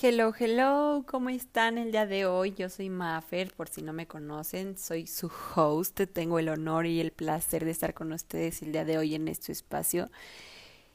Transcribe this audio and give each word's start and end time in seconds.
Hello, 0.00 0.32
hello, 0.36 1.04
¿cómo 1.06 1.28
están 1.28 1.76
el 1.76 1.92
día 1.92 2.06
de 2.06 2.24
hoy? 2.24 2.54
Yo 2.54 2.70
soy 2.70 2.88
Maffer, 2.88 3.52
por 3.52 3.68
si 3.68 3.82
no 3.82 3.92
me 3.92 4.06
conocen, 4.06 4.78
soy 4.78 5.06
su 5.06 5.30
host, 5.54 6.00
tengo 6.14 6.38
el 6.38 6.48
honor 6.48 6.86
y 6.86 6.98
el 6.98 7.12
placer 7.12 7.66
de 7.66 7.72
estar 7.72 7.92
con 7.92 8.10
ustedes 8.10 8.62
el 8.62 8.72
día 8.72 8.86
de 8.86 8.96
hoy 8.96 9.14
en 9.14 9.28
este 9.28 9.52
espacio. 9.52 10.10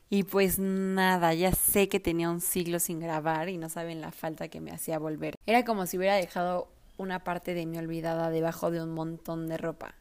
Y 0.10 0.23
pues 0.23 0.57
nada, 0.57 1.36
ya 1.36 1.52
sé 1.52 1.88
que 1.89 1.99
tenía 1.99 2.28
un 2.31 2.41
siglo 2.41 2.79
sin 2.79 2.99
grabar 2.99 3.49
y 3.49 3.57
no 3.57 3.70
saben 3.70 4.02
la 4.02 4.12
falta 4.12 4.47
que 4.47 4.62
me 4.62 4.71
hacía 4.71 4.98
volver. 4.98 5.36
Era 5.45 5.64
como 5.64 5.86
si 5.86 6.00
hubiera 6.00 6.16
dejado 6.16 6.68
una 6.98 7.23
parte 7.23 7.54
de 7.54 7.68
mí 7.68 7.77
olvidada 7.77 8.32
debajo 8.32 8.71
de 8.71 8.82
un 8.82 8.95
montón 8.95 9.48
de 9.48 9.57
ropa 9.57 9.93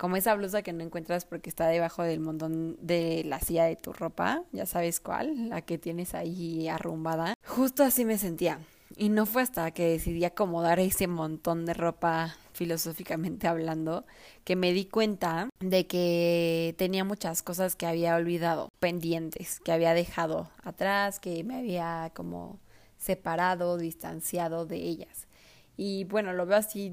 como 0.00 0.16
esa 0.16 0.34
blusa 0.34 0.62
que 0.62 0.72
no 0.72 0.82
encuentras 0.82 1.26
porque 1.26 1.50
está 1.50 1.68
debajo 1.68 2.02
del 2.02 2.20
montón 2.20 2.78
de 2.80 3.22
la 3.26 3.38
silla 3.38 3.66
de 3.66 3.76
tu 3.76 3.92
ropa, 3.92 4.44
ya 4.50 4.64
sabes 4.64 4.98
cuál, 4.98 5.50
la 5.50 5.60
que 5.60 5.76
tienes 5.76 6.14
ahí 6.14 6.68
arrumbada. 6.68 7.34
Justo 7.46 7.82
así 7.82 8.06
me 8.06 8.16
sentía. 8.16 8.60
Y 8.96 9.10
no 9.10 9.26
fue 9.26 9.42
hasta 9.42 9.70
que 9.72 9.90
decidí 9.90 10.24
acomodar 10.24 10.80
ese 10.80 11.06
montón 11.06 11.66
de 11.66 11.74
ropa 11.74 12.34
filosóficamente 12.54 13.46
hablando, 13.46 14.06
que 14.44 14.56
me 14.56 14.72
di 14.72 14.86
cuenta 14.86 15.50
de 15.60 15.86
que 15.86 16.74
tenía 16.78 17.04
muchas 17.04 17.42
cosas 17.42 17.76
que 17.76 17.86
había 17.86 18.16
olvidado, 18.16 18.70
pendientes, 18.78 19.60
que 19.60 19.72
había 19.72 19.92
dejado 19.92 20.50
atrás, 20.62 21.20
que 21.20 21.44
me 21.44 21.58
había 21.58 22.10
como 22.14 22.58
separado, 22.96 23.76
distanciado 23.76 24.64
de 24.64 24.76
ellas. 24.76 25.28
Y 25.76 26.04
bueno, 26.04 26.32
lo 26.32 26.46
veo 26.46 26.56
así 26.56 26.90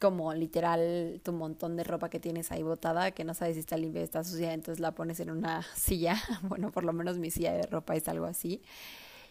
como 0.00 0.32
literal 0.34 1.20
tu 1.24 1.32
montón 1.32 1.76
de 1.76 1.84
ropa 1.84 2.08
que 2.08 2.20
tienes 2.20 2.52
ahí 2.52 2.62
botada, 2.62 3.10
que 3.10 3.24
no 3.24 3.34
sabes 3.34 3.54
si 3.54 3.60
está 3.60 3.76
limpia 3.76 4.02
está 4.02 4.24
sucia, 4.24 4.52
entonces 4.52 4.80
la 4.80 4.92
pones 4.92 5.20
en 5.20 5.30
una 5.30 5.62
silla, 5.74 6.16
bueno, 6.42 6.70
por 6.70 6.84
lo 6.84 6.92
menos 6.92 7.18
mi 7.18 7.30
silla 7.30 7.52
de 7.52 7.62
ropa 7.62 7.96
es 7.96 8.08
algo 8.08 8.26
así, 8.26 8.62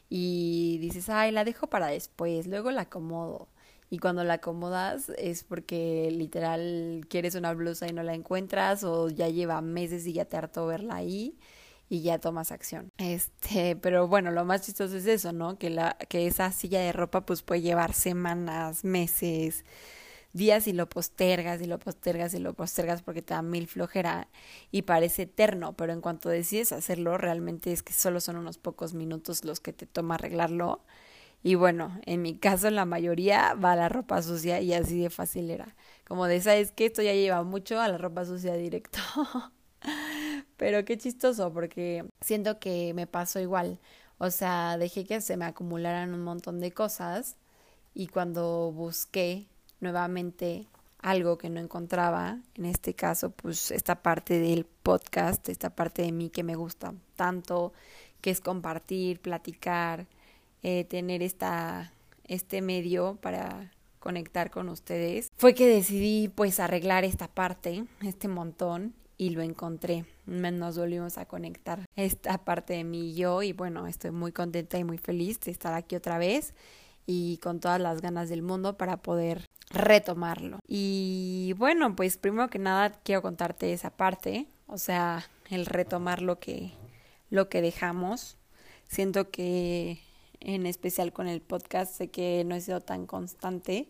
y 0.09 0.77
dices, 0.79 1.09
ay, 1.09 1.31
la 1.31 1.43
dejo 1.43 1.67
para 1.67 1.87
después, 1.87 2.47
luego 2.47 2.71
la 2.71 2.83
acomodo. 2.83 3.49
Y 3.89 3.99
cuando 3.99 4.23
la 4.25 4.35
acomodas 4.35 5.09
es 5.17 5.45
porque 5.45 6.09
literal 6.11 7.05
quieres 7.09 7.35
una 7.35 7.53
blusa 7.53 7.87
y 7.87 7.93
no 7.93 8.03
la 8.03 8.13
encuentras 8.15 8.83
o 8.83 9.09
ya 9.09 9.29
lleva 9.29 9.61
meses 9.61 10.05
y 10.07 10.13
ya 10.13 10.25
te 10.25 10.35
hartó 10.35 10.67
verla 10.67 10.95
ahí 10.95 11.37
y 11.89 12.01
ya 12.01 12.19
tomas 12.19 12.51
acción. 12.51 12.91
Este, 12.97 13.77
pero 13.77 14.07
bueno, 14.07 14.31
lo 14.31 14.43
más 14.43 14.61
chistoso 14.63 14.97
es 14.97 15.05
eso, 15.05 15.31
¿no? 15.31 15.57
Que 15.57 15.69
la 15.69 15.97
que 16.09 16.27
esa 16.27 16.51
silla 16.51 16.81
de 16.81 16.91
ropa 16.91 17.25
pues 17.25 17.43
puede 17.43 17.61
llevar 17.61 17.93
semanas, 17.93 18.83
meses, 18.83 19.63
días 20.33 20.67
y 20.67 20.73
lo 20.73 20.89
postergas 20.89 21.61
y 21.61 21.65
lo 21.65 21.79
postergas 21.79 22.33
y 22.33 22.39
lo 22.39 22.53
postergas 22.53 23.01
porque 23.01 23.21
te 23.21 23.33
da 23.33 23.41
mil 23.41 23.67
flojera 23.67 24.27
y 24.71 24.83
parece 24.83 25.23
eterno, 25.23 25.73
pero 25.73 25.93
en 25.93 26.01
cuanto 26.01 26.29
decides 26.29 26.71
hacerlo, 26.71 27.17
realmente 27.17 27.71
es 27.71 27.83
que 27.83 27.93
solo 27.93 28.19
son 28.19 28.37
unos 28.37 28.57
pocos 28.57 28.93
minutos 28.93 29.45
los 29.45 29.59
que 29.59 29.73
te 29.73 29.85
toma 29.85 30.15
arreglarlo. 30.15 30.81
Y 31.43 31.55
bueno, 31.55 31.99
en 32.05 32.21
mi 32.21 32.37
caso 32.37 32.69
la 32.71 32.85
mayoría 32.85 33.53
va 33.53 33.73
a 33.73 33.75
la 33.75 33.89
ropa 33.89 34.21
sucia 34.21 34.59
y 34.61 34.73
así 34.73 34.99
de 34.99 35.09
fácil 35.09 35.49
era. 35.49 35.75
Como 36.07 36.25
de, 36.25 36.41
¿sabes 36.41 36.71
que 36.71 36.85
Esto 36.85 37.01
ya 37.01 37.13
lleva 37.13 37.43
mucho 37.43 37.79
a 37.79 37.87
la 37.87 37.97
ropa 37.97 38.25
sucia 38.25 38.53
directo. 38.55 38.99
Pero 40.57 40.85
qué 40.85 40.97
chistoso 40.97 41.53
porque 41.53 42.05
siento 42.21 42.59
que 42.59 42.93
me 42.93 43.07
pasó 43.07 43.39
igual. 43.39 43.79
O 44.17 44.31
sea, 44.31 44.77
dejé 44.77 45.05
que 45.05 45.21
se 45.21 45.37
me 45.37 45.45
acumularan 45.45 46.13
un 46.13 46.23
montón 46.23 46.59
de 46.59 46.71
cosas 46.71 47.37
y 47.93 48.07
cuando 48.07 48.71
busqué 48.71 49.47
nuevamente 49.79 50.67
algo 50.99 51.37
que 51.37 51.49
no 51.49 51.59
encontraba, 51.59 52.39
en 52.55 52.65
este 52.65 52.93
caso, 52.93 53.29
pues 53.29 53.71
esta 53.71 54.01
parte 54.01 54.39
del 54.39 54.65
podcast, 54.65 55.47
esta 55.49 55.69
parte 55.69 56.01
de 56.01 56.11
mí 56.11 56.29
que 56.29 56.43
me 56.43 56.55
gusta 56.55 56.93
tanto, 57.15 57.73
que 58.21 58.31
es 58.31 58.41
compartir, 58.41 59.19
platicar, 59.19 60.07
eh, 60.63 60.85
tener 60.85 61.21
esta, 61.21 61.93
este 62.25 62.61
medio 62.61 63.17
para 63.21 63.71
conectar 63.99 64.49
con 64.51 64.69
ustedes, 64.69 65.29
fue 65.37 65.53
que 65.53 65.67
decidí 65.67 66.29
pues 66.29 66.59
arreglar 66.59 67.03
esta 67.03 67.27
parte, 67.27 67.85
este 68.01 68.27
montón, 68.27 68.93
y 69.17 69.31
lo 69.31 69.41
encontré. 69.41 70.05
Nos 70.25 70.77
volvimos 70.77 71.17
a 71.17 71.25
conectar 71.25 71.85
esta 71.95 72.37
parte 72.37 72.73
de 72.73 72.83
mí 72.83 73.09
y 73.09 73.15
yo, 73.15 73.41
y 73.41 73.51
bueno, 73.51 73.87
estoy 73.87 74.11
muy 74.11 74.31
contenta 74.31 74.77
y 74.77 74.83
muy 74.83 74.97
feliz 74.97 75.39
de 75.39 75.51
estar 75.51 75.73
aquí 75.73 75.95
otra 75.95 76.17
vez 76.17 76.53
y 77.05 77.37
con 77.37 77.59
todas 77.59 77.81
las 77.81 78.01
ganas 78.01 78.29
del 78.29 78.41
mundo 78.41 78.77
para 78.77 78.97
poder 78.97 79.45
retomarlo. 79.69 80.59
Y 80.67 81.53
bueno, 81.57 81.95
pues 81.95 82.17
primero 82.17 82.49
que 82.49 82.59
nada 82.59 82.91
quiero 83.03 83.21
contarte 83.21 83.73
esa 83.73 83.89
parte, 83.89 84.47
o 84.67 84.77
sea, 84.77 85.29
el 85.49 85.65
retomar 85.65 86.21
lo 86.21 86.39
que 86.39 86.71
lo 87.29 87.49
que 87.49 87.61
dejamos. 87.61 88.37
Siento 88.87 89.31
que 89.31 89.99
en 90.39 90.65
especial 90.65 91.11
con 91.11 91.27
el 91.27 91.41
podcast 91.41 91.93
sé 91.93 92.09
que 92.09 92.43
no 92.45 92.55
he 92.55 92.61
sido 92.61 92.81
tan 92.81 93.05
constante 93.05 93.89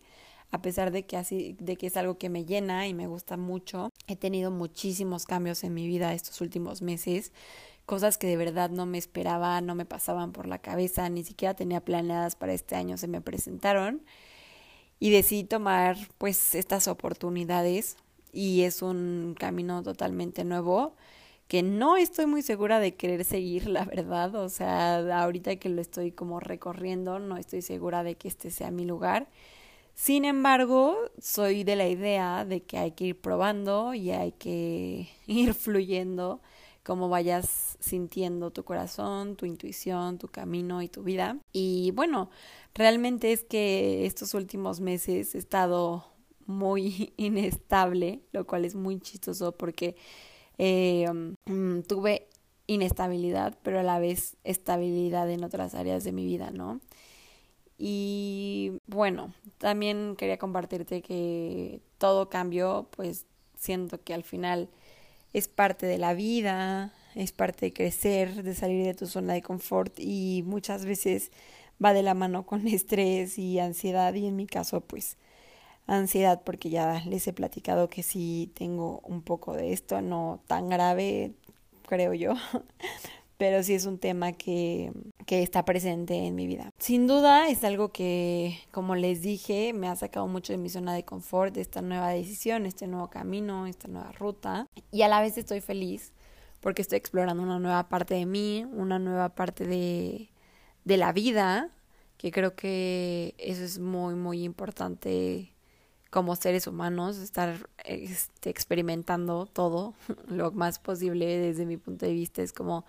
a 0.51 0.61
pesar 0.61 0.91
de 0.91 1.05
que 1.05 1.17
así 1.17 1.55
de 1.59 1.75
que 1.75 1.87
es 1.87 1.97
algo 1.97 2.17
que 2.17 2.29
me 2.29 2.45
llena 2.45 2.87
y 2.87 2.93
me 2.93 3.07
gusta 3.07 3.37
mucho. 3.37 3.91
He 4.07 4.15
tenido 4.15 4.51
muchísimos 4.51 5.25
cambios 5.25 5.63
en 5.63 5.73
mi 5.73 5.87
vida 5.87 6.13
estos 6.13 6.39
últimos 6.41 6.81
meses, 6.81 7.33
cosas 7.85 8.17
que 8.17 8.27
de 8.27 8.37
verdad 8.37 8.69
no 8.69 8.85
me 8.85 8.97
esperaba, 8.97 9.59
no 9.61 9.75
me 9.75 9.85
pasaban 9.85 10.31
por 10.31 10.47
la 10.47 10.59
cabeza, 10.59 11.09
ni 11.09 11.23
siquiera 11.23 11.53
tenía 11.53 11.81
planeadas 11.81 12.35
para 12.35 12.53
este 12.53 12.75
año 12.75 12.97
se 12.97 13.07
me 13.07 13.21
presentaron 13.21 14.01
y 14.99 15.11
decidí 15.11 15.43
tomar 15.43 15.97
pues 16.17 16.55
estas 16.55 16.87
oportunidades 16.87 17.97
y 18.33 18.63
es 18.63 18.81
un 18.81 19.35
camino 19.37 19.83
totalmente 19.83 20.43
nuevo 20.43 20.95
que 21.47 21.63
no 21.63 21.97
estoy 21.97 22.25
muy 22.25 22.41
segura 22.41 22.79
de 22.79 22.95
querer 22.95 23.23
seguir, 23.23 23.67
la 23.67 23.85
verdad, 23.85 24.35
o 24.35 24.49
sea, 24.49 24.97
ahorita 25.21 25.55
que 25.57 25.69
lo 25.69 25.81
estoy 25.81 26.11
como 26.11 26.39
recorriendo, 26.39 27.19
no 27.19 27.37
estoy 27.37 27.61
segura 27.61 28.03
de 28.03 28.15
que 28.15 28.27
este 28.27 28.51
sea 28.51 28.71
mi 28.71 28.85
lugar. 28.85 29.27
Sin 29.95 30.25
embargo, 30.25 30.95
soy 31.19 31.63
de 31.63 31.75
la 31.75 31.87
idea 31.87 32.45
de 32.45 32.61
que 32.63 32.77
hay 32.77 32.91
que 32.91 33.05
ir 33.05 33.21
probando 33.21 33.93
y 33.93 34.11
hay 34.11 34.33
que 34.33 35.09
ir 35.27 35.53
fluyendo 35.53 36.41
como 36.87 37.09
vayas 37.09 37.77
sintiendo 37.81 38.51
tu 38.51 38.63
corazón, 38.63 39.35
tu 39.35 39.45
intuición, 39.45 40.17
tu 40.17 40.29
camino 40.29 40.81
y 40.81 40.87
tu 40.87 41.03
vida. 41.03 41.37
Y 41.51 41.91
bueno, 41.91 42.29
realmente 42.73 43.33
es 43.33 43.43
que 43.43 44.05
estos 44.05 44.33
últimos 44.33 44.79
meses 44.79 45.35
he 45.35 45.37
estado 45.37 46.05
muy 46.45 47.11
inestable, 47.17 48.21
lo 48.31 48.47
cual 48.47 48.63
es 48.63 48.73
muy 48.75 49.01
chistoso 49.01 49.51
porque 49.51 49.97
eh, 50.57 51.11
mm, 51.45 51.81
tuve 51.81 52.29
inestabilidad, 52.67 53.57
pero 53.63 53.81
a 53.81 53.83
la 53.83 53.99
vez 53.99 54.37
estabilidad 54.45 55.29
en 55.29 55.43
otras 55.43 55.75
áreas 55.75 56.05
de 56.05 56.13
mi 56.13 56.23
vida, 56.23 56.51
¿no? 56.51 56.79
Y 57.77 58.79
bueno, 58.87 59.33
también 59.57 60.15
quería 60.15 60.37
compartirte 60.37 61.01
que 61.01 61.81
todo 61.97 62.29
cambió, 62.29 62.87
pues 62.91 63.25
siento 63.57 64.01
que 64.01 64.13
al 64.13 64.23
final 64.23 64.69
es 65.37 65.47
parte 65.47 65.85
de 65.85 65.99
la 65.99 66.15
vida, 66.15 66.91
es 67.13 67.31
parte 67.31 67.67
de 67.67 67.73
crecer, 67.73 68.41
de 68.41 68.55
salir 68.55 68.83
de 68.83 68.95
tu 68.95 69.05
zona 69.05 69.33
de 69.33 69.43
confort 69.43 69.93
y 69.99 70.43
muchas 70.47 70.83
veces 70.83 71.31
va 71.83 71.93
de 71.93 72.01
la 72.01 72.15
mano 72.15 72.43
con 72.45 72.67
estrés 72.67 73.37
y 73.37 73.59
ansiedad 73.59 74.15
y 74.15 74.25
en 74.25 74.35
mi 74.35 74.47
caso 74.47 74.81
pues 74.81 75.17
ansiedad 75.85 76.41
porque 76.43 76.71
ya 76.71 77.03
les 77.05 77.27
he 77.27 77.33
platicado 77.33 77.87
que 77.87 78.01
sí 78.01 78.51
tengo 78.55 79.01
un 79.03 79.21
poco 79.21 79.53
de 79.53 79.73
esto, 79.73 80.01
no 80.01 80.41
tan 80.47 80.69
grave 80.69 81.33
creo 81.87 82.15
yo, 82.15 82.33
pero 83.37 83.63
sí 83.63 83.73
es 83.73 83.85
un 83.85 83.99
tema 83.99 84.33
que, 84.33 84.91
que 85.25 85.43
está 85.43 85.63
presente 85.63 86.15
en 86.15 86.35
mi 86.35 86.47
vida. 86.47 86.71
Sin 86.79 87.07
duda 87.07 87.49
es 87.49 87.63
algo 87.63 87.89
que, 87.89 88.59
como 88.71 88.95
les 88.95 89.21
dije, 89.21 89.73
me 89.73 89.87
ha 89.87 89.95
sacado 89.95 90.27
mucho 90.27 90.53
de 90.53 90.57
mi 90.57 90.69
zona 90.69 90.93
de 90.93 91.05
confort, 91.05 91.53
de 91.53 91.61
esta 91.61 91.81
nueva 91.81 92.09
decisión, 92.09 92.65
este 92.65 92.87
nuevo 92.87 93.09
camino, 93.09 93.67
esta 93.67 93.87
nueva 93.87 94.11
ruta. 94.13 94.67
Y 94.91 95.03
a 95.03 95.07
la 95.07 95.21
vez 95.21 95.37
estoy 95.37 95.61
feliz 95.61 96.13
porque 96.59 96.81
estoy 96.81 96.97
explorando 96.97 97.43
una 97.43 97.59
nueva 97.59 97.87
parte 97.87 98.15
de 98.15 98.25
mí, 98.25 98.65
una 98.73 98.99
nueva 98.99 99.29
parte 99.29 99.65
de, 99.65 100.29
de 100.85 100.97
la 100.97 101.13
vida, 101.13 101.69
que 102.17 102.31
creo 102.31 102.55
que 102.55 103.35
eso 103.37 103.63
es 103.63 103.77
muy, 103.79 104.15
muy 104.15 104.43
importante 104.43 105.53
como 106.09 106.35
seres 106.35 106.67
humanos, 106.67 107.17
estar 107.17 107.69
este, 107.85 108.49
experimentando 108.49 109.45
todo 109.45 109.93
lo 110.27 110.51
más 110.51 110.79
posible 110.79 111.25
desde 111.25 111.65
mi 111.65 111.77
punto 111.77 112.05
de 112.05 112.13
vista. 112.13 112.41
Es 112.41 112.53
como 112.53 112.85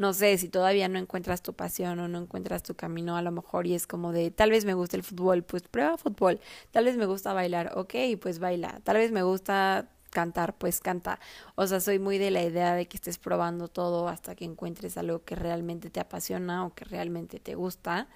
no 0.00 0.14
sé, 0.14 0.38
si 0.38 0.48
todavía 0.48 0.88
no 0.88 0.98
encuentras 0.98 1.42
tu 1.42 1.52
pasión 1.52 2.00
o 2.00 2.08
no 2.08 2.22
encuentras 2.22 2.62
tu 2.62 2.74
camino, 2.74 3.18
a 3.18 3.22
lo 3.22 3.32
mejor 3.32 3.66
y 3.66 3.74
es 3.74 3.86
como 3.86 4.12
de, 4.12 4.30
tal 4.30 4.48
vez 4.48 4.64
me 4.64 4.72
gusta 4.72 4.96
el 4.96 5.02
fútbol, 5.02 5.42
pues 5.42 5.64
prueba 5.64 5.98
fútbol, 5.98 6.40
tal 6.70 6.86
vez 6.86 6.96
me 6.96 7.04
gusta 7.04 7.34
bailar, 7.34 7.72
ok, 7.76 7.94
pues 8.18 8.38
baila, 8.38 8.80
tal 8.82 8.96
vez 8.96 9.12
me 9.12 9.22
gusta 9.22 9.90
cantar, 10.08 10.56
pues 10.56 10.80
canta. 10.80 11.20
O 11.54 11.66
sea, 11.66 11.80
soy 11.80 11.98
muy 11.98 12.16
de 12.16 12.30
la 12.30 12.42
idea 12.42 12.74
de 12.74 12.88
que 12.88 12.96
estés 12.96 13.18
probando 13.18 13.68
todo 13.68 14.08
hasta 14.08 14.34
que 14.34 14.46
encuentres 14.46 14.96
algo 14.96 15.22
que 15.22 15.34
realmente 15.34 15.90
te 15.90 16.00
apasiona 16.00 16.64
o 16.64 16.74
que 16.74 16.86
realmente 16.86 17.38
te 17.38 17.54
gusta. 17.54 18.08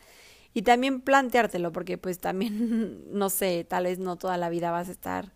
Y 0.54 0.62
también 0.62 1.02
planteártelo, 1.02 1.70
porque 1.70 1.98
pues 1.98 2.19
también, 2.19 3.04
no 3.12 3.28
sé, 3.28 3.62
tal 3.69 3.84
vez 3.84 3.98
no 3.98 4.16
toda 4.16 4.38
la 4.38 4.48
vida 4.48 4.70
vas 4.70 4.88
a 4.88 4.92
estar 4.92 5.34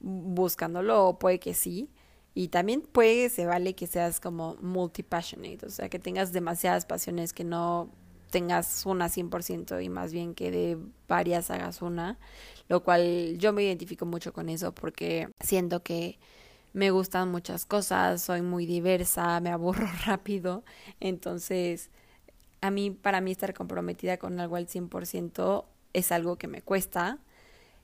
buscándolo, 0.00 1.08
o 1.08 1.18
puede 1.18 1.40
que 1.40 1.54
sí, 1.54 1.90
y 2.34 2.48
también 2.48 2.82
puede, 2.82 3.30
se 3.30 3.46
vale 3.46 3.74
que 3.74 3.86
seas 3.86 4.20
como 4.20 4.56
multi-passionate, 4.60 5.66
o 5.66 5.70
sea, 5.70 5.88
que 5.88 5.98
tengas 5.98 6.32
demasiadas 6.32 6.86
pasiones 6.86 7.32
que 7.32 7.44
no 7.44 7.90
tengas 8.30 8.84
una 8.86 9.08
100% 9.08 9.82
y 9.82 9.88
más 9.88 10.12
bien 10.12 10.34
que 10.34 10.50
de 10.50 10.78
varias 11.08 11.50
hagas 11.50 11.82
una, 11.82 12.18
lo 12.68 12.82
cual 12.84 13.36
yo 13.38 13.52
me 13.52 13.64
identifico 13.64 14.06
mucho 14.06 14.32
con 14.32 14.48
eso 14.48 14.72
porque 14.72 15.28
siento 15.40 15.82
que 15.82 16.18
me 16.72 16.90
gustan 16.90 17.30
muchas 17.30 17.64
cosas, 17.64 18.22
soy 18.22 18.42
muy 18.42 18.66
diversa, 18.66 19.40
me 19.40 19.50
aburro 19.50 19.86
rápido, 20.06 20.64
entonces 21.00 21.90
a 22.60 22.70
mí, 22.70 22.90
para 22.90 23.20
mí 23.20 23.32
estar 23.32 23.54
comprometida 23.54 24.18
con 24.18 24.38
algo 24.40 24.56
al 24.56 24.66
100% 24.66 25.64
es 25.92 26.12
algo 26.12 26.36
que 26.36 26.48
me 26.48 26.62
cuesta 26.62 27.18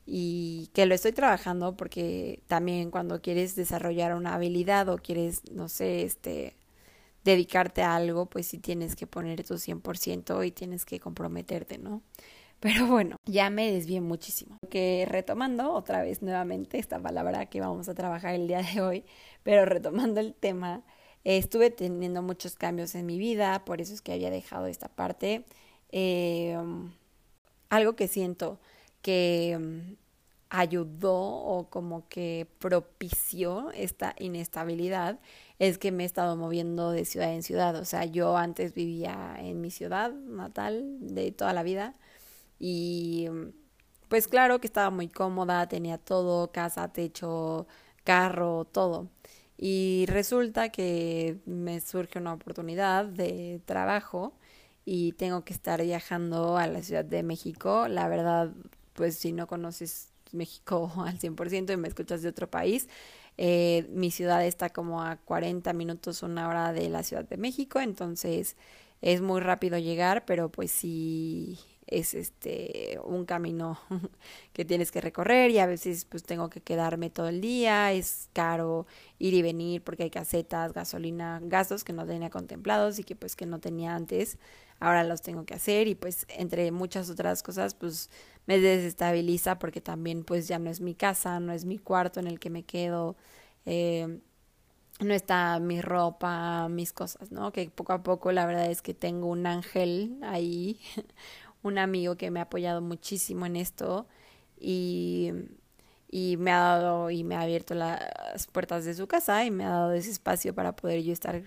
y 0.07 0.71
que 0.75 0.87
lo 0.87 0.95
estoy 0.95 1.13
trabajando 1.13 1.77
porque 1.77 2.43
también 2.47 2.91
cuando 2.91 3.23
quieres 3.23 3.57
desarrollar 3.57 4.15
una 4.15 4.35
habilidad 4.35 4.89
o 4.89 4.99
quieres, 4.99 5.43
no 5.51 5.69
sé, 5.69 6.03
este, 6.03 6.57
dedicarte 7.25 7.83
a 7.83 7.97
algo, 7.97 8.27
pues 8.27 8.47
sí 8.47 8.59
tienes 8.59 8.97
que 8.97 9.07
poner 9.07 9.45
tu 9.45 9.55
100% 9.55 10.47
y 10.47 10.51
tienes 10.53 10.85
que 10.85 11.01
comprometerte, 11.01 11.79
¿no? 11.79 12.03
Pero 12.61 12.87
bueno, 12.87 13.17
ya 13.27 13.51
me 13.51 13.71
desvié 13.71 14.01
muchísimo. 14.01 14.59
Que 14.71 15.07
retomando 15.09 15.73
otra 15.73 16.03
vez 16.03 16.23
nuevamente 16.23 16.79
esta 16.79 16.99
palabra 16.99 17.47
que 17.47 17.61
vamos 17.61 17.89
a 17.89 17.95
trabajar 17.95 18.35
el 18.35 18.49
día 18.49 18.63
de 18.63 18.81
hoy, 18.81 19.05
pero 19.43 19.67
retomando 19.67 20.21
el 20.21 20.35
tema, 20.35 20.83
estuve 21.25 21.71
teniendo 21.71 22.23
muchos 22.23 22.57
cambios 22.57 22.95
en 22.95 23.05
mi 23.05 23.19
vida, 23.19 23.65
por 23.67 23.83
eso 23.83 23.93
es 23.93 24.01
que 24.01 24.13
había 24.13 24.31
dejado 24.31 24.67
esta 24.67 24.89
parte. 24.89 25.45
Eh, 25.91 26.57
algo 27.69 27.97
que 27.97 28.09
siento 28.09 28.61
que 29.05 29.59
mm, 29.61 29.97
ayudó 30.51 31.15
o 31.15 31.69
como 31.71 32.09
que 32.09 32.49
propició 32.59 33.71
esta 33.73 34.15
inestabilidad 34.19 35.21
es 35.59 35.79
que 35.79 35.93
me 35.93 36.05
he 36.05 36.07
estado 36.07 36.37
moviendo 36.37 36.91
de 36.91 37.05
ciudad 37.05 37.33
en 37.35 37.43
ciudad. 37.43 37.77
O 37.77 37.85
sea, 37.85 38.07
yo 38.07 38.37
antes 38.37 38.75
vivía 38.75 39.37
en 39.39 39.61
mi 39.61 39.71
ciudad 39.71 40.13
natal 40.13 40.85
de 41.01 41.33
toda 41.33 41.53
la 41.53 41.63
vida 41.63 41.95
y 42.59 43.29
mm, 43.31 43.51
pues 44.09 44.29
claro 44.29 44.61
que 44.61 44.67
estaba 44.69 44.91
muy 44.91 45.09
cómoda, 45.09 45.69
tenía 45.69 45.99
todo, 45.99 46.53
casa, 46.53 46.89
techo, 46.93 47.67
carro, 48.05 48.65
todo. 48.67 49.09
Y 49.59 50.07
resulta 50.09 50.71
que 50.71 51.41
me 51.47 51.81
surge 51.81 52.19
una 52.19 52.35
oportunidad 52.35 53.07
de 53.07 53.61
trabajo 53.67 54.35
y 54.85 55.13
tengo 55.13 55.45
que 55.45 55.53
estar 55.55 55.83
viajando 55.83 56.57
a 56.59 56.67
la 56.67 56.83
Ciudad 56.83 57.05
de 57.05 57.23
México. 57.23 57.89
La 57.89 58.09
verdad, 58.09 58.53
pues 58.95 59.17
si 59.17 59.33
no 59.33 59.47
conoces 59.47 60.09
México 60.33 60.93
al 61.05 61.19
100% 61.19 61.73
y 61.73 61.77
me 61.77 61.89
escuchas 61.89 62.23
de 62.23 62.29
otro 62.29 62.51
país, 62.51 62.89
eh, 63.37 63.87
mi 63.91 64.11
ciudad 64.11 64.45
está 64.45 64.71
como 64.71 65.03
a 65.03 65.17
40 65.17 65.73
minutos, 65.73 66.23
una 66.23 66.49
hora 66.49 66.73
de 66.73 66.89
la 66.89 67.03
Ciudad 67.03 67.29
de 67.29 67.37
México, 67.37 67.81
entonces 67.81 68.57
es 69.03 69.21
muy 69.21 69.41
rápido 69.41 69.79
llegar, 69.79 70.25
pero 70.25 70.51
pues 70.51 70.71
sí 70.71 71.59
es 71.87 72.15
este 72.15 72.99
un 73.05 73.27
camino 73.27 73.79
que 74.53 74.65
tienes 74.65 74.91
que 74.91 75.01
recorrer 75.01 75.51
y 75.51 75.59
a 75.59 75.67
veces 75.67 76.07
pues 76.07 76.23
tengo 76.23 76.49
que 76.49 76.61
quedarme 76.61 77.11
todo 77.11 77.29
el 77.29 77.41
día, 77.41 77.93
es 77.93 78.29
caro 78.33 78.87
ir 79.19 79.35
y 79.35 79.43
venir 79.43 79.83
porque 79.83 80.05
hay 80.05 80.11
casetas, 80.11 80.73
gasolina, 80.73 81.41
gastos 81.43 81.85
que 81.85 81.93
no 81.93 82.07
tenía 82.07 82.31
contemplados 82.31 82.99
y 82.99 83.05
que 83.05 83.17
pues 83.17 83.37
que 83.37 83.47
no 83.47 83.61
tenía 83.61 83.95
antes, 83.95 84.39
ahora 84.85 85.05
los 85.05 85.23
tengo 85.23 85.45
que 85.45 85.55
hacer 85.55 85.89
y 85.89 85.95
pues 85.95 86.27
entre 86.29 86.71
muchas 86.73 87.11
otras 87.11 87.43
cosas 87.43 87.75
pues 87.75 88.11
me 88.47 88.59
desestabiliza 88.59 89.59
porque 89.59 89.81
también 89.81 90.25
pues 90.25 90.49
ya 90.49 90.59
no 90.59 90.71
es 90.71 90.81
mi 90.81 90.95
casa, 90.95 91.41
no 91.41 91.53
es 91.53 91.65
mi 91.65 91.79
cuarto 91.79 92.21
en 92.21 92.27
el 92.27 92.39
que 92.41 92.51
me 92.51 92.65
quedo, 92.65 93.17
eh, 93.67 94.21
no 95.01 95.15
está 95.15 95.59
mi 95.61 95.81
ropa, 95.81 96.69
mis 96.69 96.93
cosas, 96.93 97.33
¿no? 97.33 97.53
Que 97.53 97.71
poco 97.71 97.93
a 97.93 98.03
poco 98.03 98.33
la 98.33 98.47
verdad 98.47 98.71
es 98.71 98.83
que 98.83 98.95
tengo 98.95 99.29
un 99.29 99.47
ángel 99.47 100.19
ahí 100.23 100.81
un 101.63 101.79
amigo 101.79 102.17
que 102.17 102.31
me 102.31 102.41
ha 102.41 102.45
apoyado 102.45 102.81
muchísimo 102.83 103.47
en 103.47 103.57
esto 103.57 104.07
y, 104.61 105.33
y 106.11 106.37
me 106.39 106.53
ha 106.53 106.59
dado 106.59 107.11
y 107.11 107.25
me 107.25 107.37
ha 107.37 107.43
abierto 107.43 107.75
las 107.75 108.47
puertas 108.53 108.85
de 108.85 108.95
su 108.95 109.07
casa 109.09 109.45
y 109.45 109.51
me 109.51 109.65
ha 109.65 109.71
dado 109.71 109.93
ese 109.93 110.11
espacio 110.11 110.55
para 110.55 110.77
poder 110.77 111.03
yo 111.03 111.13
estar 111.13 111.43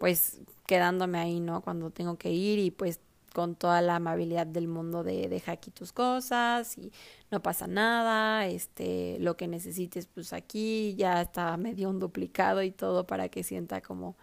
pues 0.00 0.40
quedándome 0.66 1.18
ahí, 1.18 1.40
¿no? 1.40 1.60
Cuando 1.60 1.90
tengo 1.90 2.16
que 2.16 2.30
ir 2.32 2.58
y 2.58 2.70
pues 2.70 3.00
con 3.34 3.54
toda 3.54 3.82
la 3.82 3.96
amabilidad 3.96 4.46
del 4.46 4.66
mundo 4.66 5.04
de 5.04 5.28
deja 5.28 5.52
aquí 5.52 5.70
tus 5.70 5.92
cosas 5.92 6.78
y 6.78 6.90
no 7.30 7.42
pasa 7.42 7.66
nada, 7.66 8.46
este, 8.46 9.18
lo 9.20 9.36
que 9.36 9.46
necesites 9.46 10.06
pues 10.06 10.32
aquí 10.32 10.94
ya 10.96 11.20
está 11.20 11.54
medio 11.58 11.90
un 11.90 11.98
duplicado 11.98 12.62
y 12.62 12.70
todo 12.70 13.06
para 13.06 13.28
que 13.28 13.44
sienta 13.44 13.82
como 13.82 14.16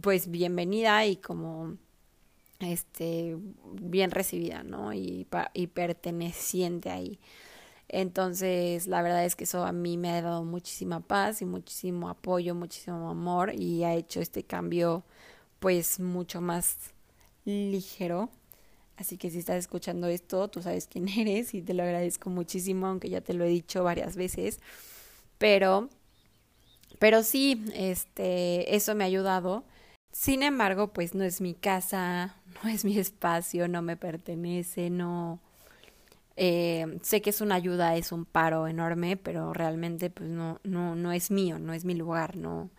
pues 0.00 0.28
bienvenida 0.28 1.06
y 1.06 1.16
como 1.16 1.76
este, 2.58 3.36
bien 3.74 4.10
recibida, 4.10 4.64
¿no? 4.64 4.92
Y, 4.92 5.28
y 5.54 5.66
perteneciente 5.68 6.90
ahí. 6.90 7.20
Entonces, 7.88 8.86
la 8.86 9.02
verdad 9.02 9.24
es 9.24 9.36
que 9.36 9.44
eso 9.44 9.64
a 9.64 9.72
mí 9.72 9.96
me 9.98 10.10
ha 10.10 10.22
dado 10.22 10.44
muchísima 10.44 11.00
paz 11.00 11.42
y 11.42 11.44
muchísimo 11.44 12.08
apoyo, 12.08 12.54
muchísimo 12.54 13.10
amor 13.10 13.52
y 13.54 13.84
ha 13.84 13.94
hecho 13.94 14.20
este 14.20 14.44
cambio 14.44 15.04
pues 15.60 16.00
mucho 16.00 16.40
más 16.40 16.76
ligero. 17.44 18.30
Así 18.96 19.18
que 19.18 19.30
si 19.30 19.38
estás 19.38 19.56
escuchando 19.56 20.06
esto, 20.08 20.48
tú 20.48 20.62
sabes 20.62 20.86
quién 20.86 21.08
eres 21.16 21.54
y 21.54 21.62
te 21.62 21.74
lo 21.74 21.82
agradezco 21.82 22.30
muchísimo, 22.30 22.86
aunque 22.86 23.10
ya 23.10 23.20
te 23.20 23.34
lo 23.34 23.44
he 23.44 23.48
dicho 23.48 23.84
varias 23.84 24.16
veces. 24.16 24.60
Pero, 25.38 25.88
pero 26.98 27.22
sí, 27.22 27.64
este, 27.74 28.74
eso 28.74 28.94
me 28.94 29.04
ha 29.04 29.08
ayudado 29.08 29.64
sin 30.12 30.42
embargo, 30.42 30.92
pues 30.92 31.14
no 31.14 31.24
es 31.24 31.40
mi 31.40 31.54
casa, 31.54 32.36
no 32.62 32.70
es 32.70 32.84
mi 32.84 32.98
espacio, 32.98 33.66
no 33.66 33.82
me 33.82 33.96
pertenece, 33.96 34.90
no... 34.90 35.40
Eh, 36.36 36.98
sé 37.02 37.22
que 37.22 37.30
es 37.30 37.40
una 37.40 37.56
ayuda, 37.56 37.96
es 37.96 38.12
un 38.12 38.24
paro 38.24 38.66
enorme, 38.66 39.16
pero 39.16 39.52
realmente 39.52 40.10
pues 40.10 40.28
no, 40.28 40.60
no, 40.64 40.94
no 40.96 41.12
es 41.12 41.30
mío, 41.30 41.58
no 41.58 41.72
es 41.72 41.84
mi 41.84 41.94
lugar, 41.94 42.36
no, 42.36 42.70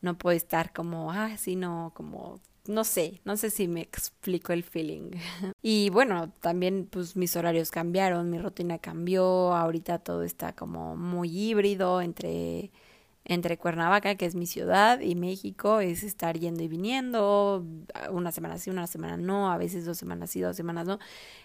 no 0.00 0.16
puedo 0.18 0.36
estar 0.36 0.72
como, 0.72 1.12
ah, 1.12 1.36
sí, 1.36 1.56
no, 1.56 1.92
como, 1.94 2.40
no 2.66 2.84
sé, 2.84 3.20
no 3.24 3.36
sé 3.36 3.50
si 3.50 3.68
me 3.68 3.82
explico 3.82 4.52
el 4.52 4.62
feeling. 4.62 5.12
y 5.62 5.90
bueno, 5.90 6.32
también 6.40 6.88
pues 6.90 7.16
mis 7.16 7.36
horarios 7.36 7.70
cambiaron, 7.70 8.30
mi 8.30 8.38
rutina 8.38 8.78
cambió, 8.78 9.54
ahorita 9.54 9.98
todo 10.00 10.22
está 10.22 10.54
como 10.54 10.96
muy 10.96 11.30
híbrido 11.30 12.00
entre 12.00 12.70
entre 13.28 13.58
Cuernavaca, 13.58 14.16
que 14.16 14.26
es 14.26 14.34
mi 14.34 14.46
ciudad, 14.46 15.00
y 15.00 15.14
México 15.14 15.80
es 15.80 16.02
estar 16.02 16.38
yendo 16.38 16.62
y 16.64 16.68
viniendo, 16.68 17.64
una 18.10 18.32
semana 18.32 18.58
sí, 18.58 18.70
una 18.70 18.86
semana 18.86 19.18
no, 19.18 19.52
a 19.52 19.58
veces 19.58 19.84
dos 19.84 19.98
semanas 19.98 20.30
sí, 20.30 20.40
dos 20.40 20.56
semanas 20.56 20.86
no. 20.86 20.98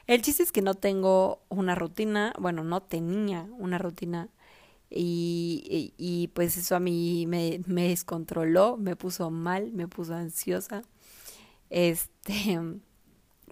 El 0.07 0.21
chiste 0.21 0.43
es 0.43 0.51
que 0.51 0.61
no 0.61 0.75
tengo 0.75 1.43
una 1.49 1.75
rutina, 1.75 2.33
bueno, 2.39 2.63
no 2.63 2.81
tenía 2.81 3.47
una 3.59 3.77
rutina 3.77 4.29
y, 4.89 5.93
y, 5.97 6.27
pues 6.29 6.57
eso 6.57 6.75
a 6.75 6.79
mí 6.79 7.25
me, 7.27 7.61
me 7.65 7.89
descontroló, 7.89 8.77
me 8.77 8.95
puso 8.95 9.31
mal, 9.31 9.71
me 9.73 9.87
puso 9.87 10.13
ansiosa. 10.13 10.83
Este, 11.69 12.59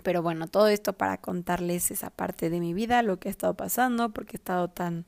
pero 0.03 0.21
bueno, 0.21 0.47
todo 0.47 0.67
esto 0.67 0.93
para 0.93 1.17
contarles 1.17 1.91
esa 1.91 2.11
parte 2.11 2.49
de 2.49 2.59
mi 2.59 2.73
vida, 2.73 3.01
lo 3.03 3.19
que 3.19 3.29
ha 3.29 3.31
estado 3.31 3.55
pasando, 3.55 4.09
porque 4.13 4.37
he 4.37 4.39
estado 4.39 4.69
tan 4.69 5.05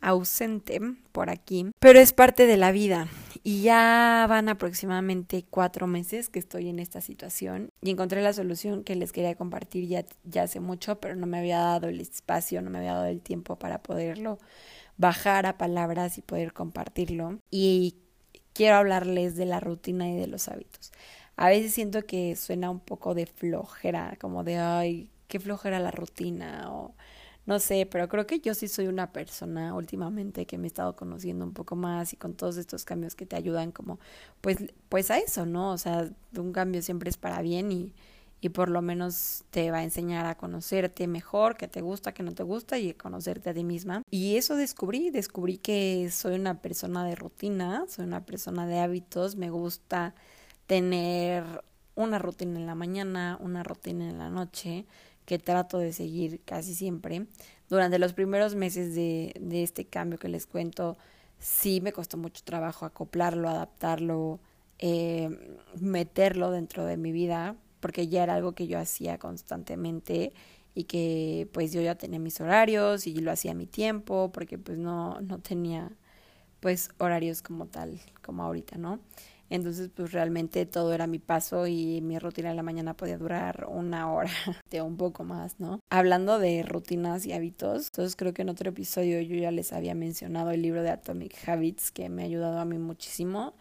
ausente 0.00 0.80
por 1.12 1.30
aquí, 1.30 1.70
pero 1.78 1.98
es 1.98 2.12
parte 2.12 2.46
de 2.46 2.56
la 2.56 2.72
vida 2.72 3.08
y 3.42 3.62
ya 3.62 4.26
van 4.28 4.48
aproximadamente 4.48 5.44
cuatro 5.48 5.86
meses 5.86 6.28
que 6.28 6.38
estoy 6.38 6.68
en 6.68 6.78
esta 6.78 7.00
situación 7.00 7.70
y 7.82 7.90
encontré 7.90 8.22
la 8.22 8.32
solución 8.32 8.84
que 8.84 8.96
les 8.96 9.12
quería 9.12 9.34
compartir 9.34 9.86
ya, 9.86 10.04
ya 10.24 10.42
hace 10.42 10.60
mucho, 10.60 11.00
pero 11.00 11.16
no 11.16 11.26
me 11.26 11.38
había 11.38 11.58
dado 11.58 11.88
el 11.88 12.00
espacio, 12.00 12.62
no 12.62 12.70
me 12.70 12.78
había 12.78 12.94
dado 12.94 13.06
el 13.06 13.20
tiempo 13.20 13.56
para 13.56 13.82
poderlo 13.82 14.38
bajar 14.96 15.46
a 15.46 15.56
palabras 15.58 16.18
y 16.18 16.22
poder 16.22 16.52
compartirlo 16.52 17.38
y 17.50 17.96
quiero 18.52 18.76
hablarles 18.76 19.36
de 19.36 19.46
la 19.46 19.60
rutina 19.60 20.08
y 20.08 20.16
de 20.16 20.26
los 20.26 20.48
hábitos. 20.48 20.92
A 21.36 21.48
veces 21.48 21.72
siento 21.72 22.04
que 22.04 22.34
suena 22.34 22.68
un 22.68 22.80
poco 22.80 23.14
de 23.14 23.26
flojera, 23.26 24.16
como 24.20 24.42
de, 24.42 24.58
ay, 24.58 25.08
qué 25.28 25.38
flojera 25.38 25.78
la 25.78 25.92
rutina 25.92 26.72
o 26.72 26.94
no 27.48 27.58
sé, 27.60 27.86
pero 27.86 28.08
creo 28.10 28.26
que 28.26 28.40
yo 28.40 28.52
sí 28.52 28.68
soy 28.68 28.88
una 28.88 29.10
persona 29.10 29.74
últimamente 29.74 30.44
que 30.44 30.58
me 30.58 30.66
he 30.66 30.68
estado 30.68 30.94
conociendo 30.96 31.46
un 31.46 31.54
poco 31.54 31.76
más 31.76 32.12
y 32.12 32.16
con 32.18 32.34
todos 32.34 32.58
estos 32.58 32.84
cambios 32.84 33.14
que 33.14 33.24
te 33.24 33.36
ayudan 33.36 33.72
como 33.72 33.98
pues 34.42 34.58
pues 34.90 35.10
a 35.10 35.16
eso, 35.16 35.46
¿no? 35.46 35.72
O 35.72 35.78
sea, 35.78 36.10
un 36.36 36.52
cambio 36.52 36.82
siempre 36.82 37.08
es 37.08 37.16
para 37.16 37.40
bien 37.40 37.72
y 37.72 37.94
y 38.42 38.50
por 38.50 38.68
lo 38.68 38.82
menos 38.82 39.44
te 39.50 39.70
va 39.70 39.78
a 39.78 39.82
enseñar 39.82 40.26
a 40.26 40.36
conocerte 40.36 41.06
mejor, 41.08 41.56
que 41.56 41.68
te 41.68 41.80
gusta, 41.80 42.12
que 42.12 42.22
no 42.22 42.32
te 42.34 42.42
gusta 42.42 42.78
y 42.78 42.92
conocerte 42.92 43.50
a 43.50 43.54
ti 43.54 43.64
misma. 43.64 44.02
Y 44.10 44.36
eso 44.36 44.54
descubrí, 44.54 45.10
descubrí 45.10 45.56
que 45.56 46.10
soy 46.12 46.34
una 46.36 46.60
persona 46.60 47.02
de 47.04 47.16
rutina, 47.16 47.86
soy 47.88 48.04
una 48.04 48.26
persona 48.26 48.66
de 48.66 48.78
hábitos, 48.78 49.36
me 49.36 49.50
gusta 49.50 50.14
tener 50.66 51.64
una 51.96 52.18
rutina 52.18 52.60
en 52.60 52.66
la 52.66 52.74
mañana, 52.76 53.38
una 53.40 53.64
rutina 53.64 54.08
en 54.08 54.18
la 54.18 54.30
noche, 54.30 54.86
que 55.28 55.38
trato 55.38 55.76
de 55.76 55.92
seguir 55.92 56.40
casi 56.46 56.74
siempre. 56.74 57.26
Durante 57.68 57.98
los 57.98 58.14
primeros 58.14 58.54
meses 58.54 58.94
de, 58.94 59.34
de 59.38 59.62
este 59.62 59.84
cambio 59.84 60.18
que 60.18 60.30
les 60.30 60.46
cuento, 60.46 60.96
sí 61.38 61.82
me 61.82 61.92
costó 61.92 62.16
mucho 62.16 62.40
trabajo 62.44 62.86
acoplarlo, 62.86 63.46
adaptarlo, 63.50 64.40
eh, 64.78 65.28
meterlo 65.78 66.50
dentro 66.50 66.86
de 66.86 66.96
mi 66.96 67.12
vida, 67.12 67.56
porque 67.80 68.08
ya 68.08 68.22
era 68.22 68.36
algo 68.36 68.52
que 68.52 68.68
yo 68.68 68.78
hacía 68.78 69.18
constantemente 69.18 70.32
y 70.74 70.84
que 70.84 71.46
pues 71.52 71.74
yo 71.74 71.82
ya 71.82 71.94
tenía 71.94 72.18
mis 72.18 72.40
horarios 72.40 73.06
y 73.06 73.14
lo 73.16 73.30
hacía 73.30 73.50
a 73.50 73.54
mi 73.54 73.66
tiempo 73.66 74.32
porque 74.32 74.56
pues 74.56 74.78
no, 74.78 75.20
no 75.20 75.40
tenía 75.40 75.92
pues 76.60 76.88
horarios 76.96 77.42
como 77.42 77.66
tal, 77.66 78.00
como 78.22 78.44
ahorita, 78.44 78.78
¿no? 78.78 78.98
Entonces, 79.50 79.90
pues 79.94 80.12
realmente 80.12 80.66
todo 80.66 80.92
era 80.92 81.06
mi 81.06 81.18
paso 81.18 81.66
y 81.66 82.00
mi 82.02 82.18
rutina 82.18 82.50
en 82.50 82.56
la 82.56 82.62
mañana 82.62 82.94
podía 82.94 83.18
durar 83.18 83.66
una 83.68 84.12
hora 84.12 84.30
de 84.70 84.82
un 84.82 84.96
poco 84.96 85.24
más, 85.24 85.58
¿no? 85.58 85.80
Hablando 85.90 86.38
de 86.38 86.62
rutinas 86.62 87.26
y 87.26 87.32
hábitos, 87.32 87.86
entonces 87.86 88.16
creo 88.16 88.34
que 88.34 88.42
en 88.42 88.50
otro 88.50 88.70
episodio 88.70 89.20
yo 89.20 89.36
ya 89.36 89.50
les 89.50 89.72
había 89.72 89.94
mencionado 89.94 90.50
el 90.50 90.62
libro 90.62 90.82
de 90.82 90.90
Atomic 90.90 91.48
Habits 91.48 91.90
que 91.90 92.08
me 92.08 92.22
ha 92.22 92.26
ayudado 92.26 92.58
a 92.58 92.64
mí 92.64 92.78
muchísimo. 92.78 93.54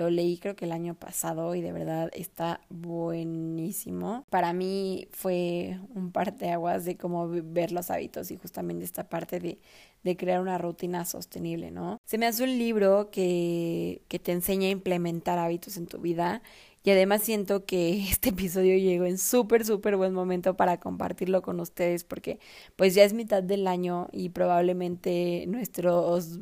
Lo 0.00 0.08
leí 0.08 0.38
creo 0.38 0.56
que 0.56 0.64
el 0.64 0.72
año 0.72 0.94
pasado 0.94 1.54
y 1.54 1.60
de 1.60 1.72
verdad 1.72 2.08
está 2.14 2.62
buenísimo. 2.70 4.24
Para 4.30 4.54
mí 4.54 5.08
fue 5.10 5.78
un 5.94 6.10
parteaguas 6.10 6.86
de 6.86 6.96
cómo 6.96 7.28
ver 7.28 7.70
los 7.70 7.90
hábitos 7.90 8.30
y 8.30 8.38
justamente 8.38 8.82
esta 8.82 9.10
parte 9.10 9.40
de, 9.40 9.58
de 10.02 10.16
crear 10.16 10.40
una 10.40 10.56
rutina 10.56 11.04
sostenible, 11.04 11.70
¿no? 11.70 11.98
Se 12.06 12.16
me 12.16 12.24
hace 12.24 12.44
un 12.44 12.56
libro 12.56 13.10
que, 13.10 14.00
que 14.08 14.18
te 14.18 14.32
enseña 14.32 14.68
a 14.68 14.70
implementar 14.70 15.38
hábitos 15.38 15.76
en 15.76 15.86
tu 15.86 15.98
vida 15.98 16.40
y 16.82 16.92
además 16.92 17.22
siento 17.22 17.66
que 17.66 18.02
este 18.10 18.30
episodio 18.30 18.78
llegó 18.78 19.04
en 19.04 19.18
súper, 19.18 19.66
súper 19.66 19.98
buen 19.98 20.14
momento 20.14 20.56
para 20.56 20.80
compartirlo 20.80 21.42
con 21.42 21.60
ustedes 21.60 22.04
porque 22.04 22.38
pues 22.76 22.94
ya 22.94 23.04
es 23.04 23.12
mitad 23.12 23.42
del 23.42 23.66
año 23.66 24.08
y 24.12 24.30
probablemente 24.30 25.44
nuestros 25.46 26.38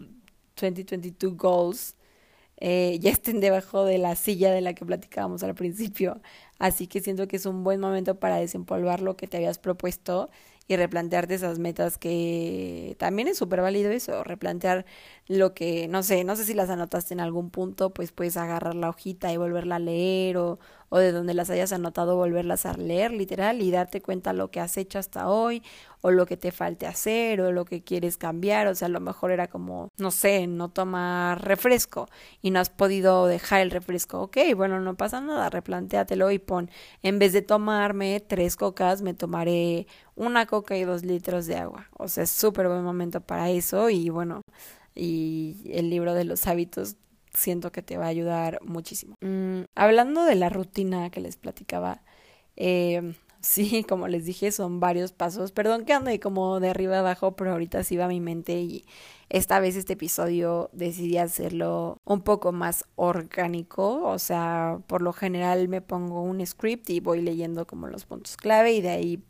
2022 0.55 1.37
goals 1.37 1.98
eh, 2.61 2.99
ya 3.01 3.11
estén 3.11 3.41
debajo 3.41 3.85
de 3.85 3.99
la 3.99 4.17
silla 4.17 4.53
de 4.53 4.61
la 4.61 4.75
que 4.75 4.85
platicábamos 4.85 5.43
al 5.43 5.55
principio. 5.55 6.21
Así 6.59 6.87
que 6.87 7.01
siento 7.01 7.29
que 7.29 7.37
es 7.37 7.47
un 7.47 7.65
buen 7.65 7.81
momento 7.81 8.19
para 8.19 8.37
desempolvar 8.37 9.01
lo 9.01 9.17
que 9.17 9.27
te 9.29 9.37
habías 9.37 9.59
propuesto 9.59 10.29
y 10.69 10.77
replantearte 10.77 11.35
esas 11.35 11.59
metas 11.59 11.99
que 11.99 12.95
también 12.99 13.29
es 13.29 13.39
súper 13.39 13.63
válido 13.63 13.91
eso, 13.91 14.23
replantear 14.23 14.85
lo 15.29 15.53
que, 15.55 15.89
no 15.89 16.03
sé, 16.03 16.25
no 16.25 16.37
sé 16.37 16.45
si 16.45 16.55
las 16.55 16.71
anotaste 16.71 17.13
en 17.15 17.21
algún 17.21 17.51
punto, 17.51 17.91
pues 17.91 18.13
puedes 18.13 18.37
agarrar 18.39 18.75
la 18.75 18.89
hojita 18.89 19.31
y 19.33 19.37
volverla 19.37 19.77
a 19.77 19.79
leer 19.79 20.39
o, 20.39 20.59
o 20.89 20.99
de 20.99 21.13
donde 21.13 21.35
las 21.35 21.51
hayas 21.51 21.73
anotado 21.73 22.17
volverlas 22.17 22.65
a 22.67 22.73
leer 22.75 23.13
literal 23.13 23.61
y 23.61 23.71
darte 23.71 24.01
cuenta 24.01 24.33
lo 24.33 24.51
que 24.51 24.61
has 24.61 24.77
hecho 24.79 24.99
hasta 24.99 25.29
hoy 25.29 25.63
o 26.01 26.11
lo 26.11 26.27
que 26.27 26.37
te 26.37 26.51
falte 26.51 26.87
hacer 26.87 27.41
o 27.43 27.53
lo 27.53 27.65
que 27.65 27.83
quieres 27.83 28.17
cambiar, 28.17 28.69
o 28.69 28.75
sea, 28.75 28.87
a 28.87 28.89
lo 28.89 29.01
mejor 29.01 29.31
era 29.31 29.49
como, 29.49 29.89
no 29.99 30.11
sé, 30.11 30.47
no 30.47 30.71
tomar 30.71 31.45
refresco 31.45 32.09
y 32.41 32.51
no 32.51 32.61
has 32.61 32.71
podido 32.71 33.27
dejar 33.27 33.61
el 33.61 33.71
refresco, 33.71 34.23
ok, 34.23 34.39
bueno, 34.57 34.81
no 34.81 34.97
pasa 34.97 35.21
nada, 35.21 35.51
replantéatelo 35.51 36.31
y 36.31 36.39
pon, 36.39 36.71
en 37.03 37.19
vez 37.19 37.33
de 37.33 37.43
tomarme 37.43 38.21
tres 38.21 38.57
cocas, 38.57 39.03
me 39.03 39.13
tomaré 39.15 39.87
una 40.15 40.47
coca 40.47 40.77
y 40.77 40.85
dos 40.85 41.05
litros 41.05 41.47
de 41.47 41.57
agua, 41.57 41.89
o 41.99 42.09
sea, 42.09 42.25
es 42.25 42.31
súper 42.31 42.69
buen 42.69 42.83
momento 42.83 43.21
para 43.21 43.51
eso 43.51 43.91
y 43.91 44.09
bueno, 44.09 44.43
y 44.99 45.71
el 45.73 45.91
libro 45.91 46.15
de 46.15 46.25
los 46.25 46.47
hábitos 46.47 46.97
siento 47.33 47.73
que 47.73 47.83
te 47.83 47.97
va 47.97 48.07
a 48.07 48.09
ayudar 48.09 48.59
muchísimo. 48.65 49.15
Mm, 49.21 49.63
hablando 49.75 50.25
de 50.25 50.35
la 50.35 50.49
rutina 50.49 51.11
que 51.11 51.21
les 51.21 51.37
platicaba, 51.37 52.03
eh, 52.57 53.15
Sí, 53.41 53.85
como 53.89 54.09
les 54.09 54.25
dije, 54.25 54.51
son 54.53 54.81
varios 54.81 55.13
pasos. 55.13 55.53
Perdón 55.53 55.85
que 55.85 55.93
ande 55.93 56.19
como 56.21 56.61
de 56.61 56.71
arriba 56.71 56.99
abajo, 56.99 57.37
pero 57.37 57.53
ahorita 57.53 57.85
sí 57.85 57.97
va 57.97 58.09
mi 58.09 58.21
mente 58.21 58.61
y 58.61 58.85
esta 59.29 59.61
vez 59.61 59.77
este 59.77 59.93
episodio 59.93 60.71
decidí 60.73 61.19
hacerlo 61.19 61.99
un 62.05 62.23
poco 62.23 62.53
más 62.53 62.85
orgánico. 62.97 64.03
O 64.05 64.19
sea, 64.19 64.81
por 64.89 65.03
lo 65.03 65.13
general 65.13 65.69
me 65.69 65.81
pongo 65.83 66.23
un 66.23 66.45
script 66.45 66.91
y 66.91 67.01
voy 67.01 67.23
leyendo 67.23 67.67
como 67.67 67.87
los 67.87 68.07
puntos 68.07 68.37
clave 68.37 68.73
y 68.73 68.81
de 68.81 68.91
ahí 68.91 69.23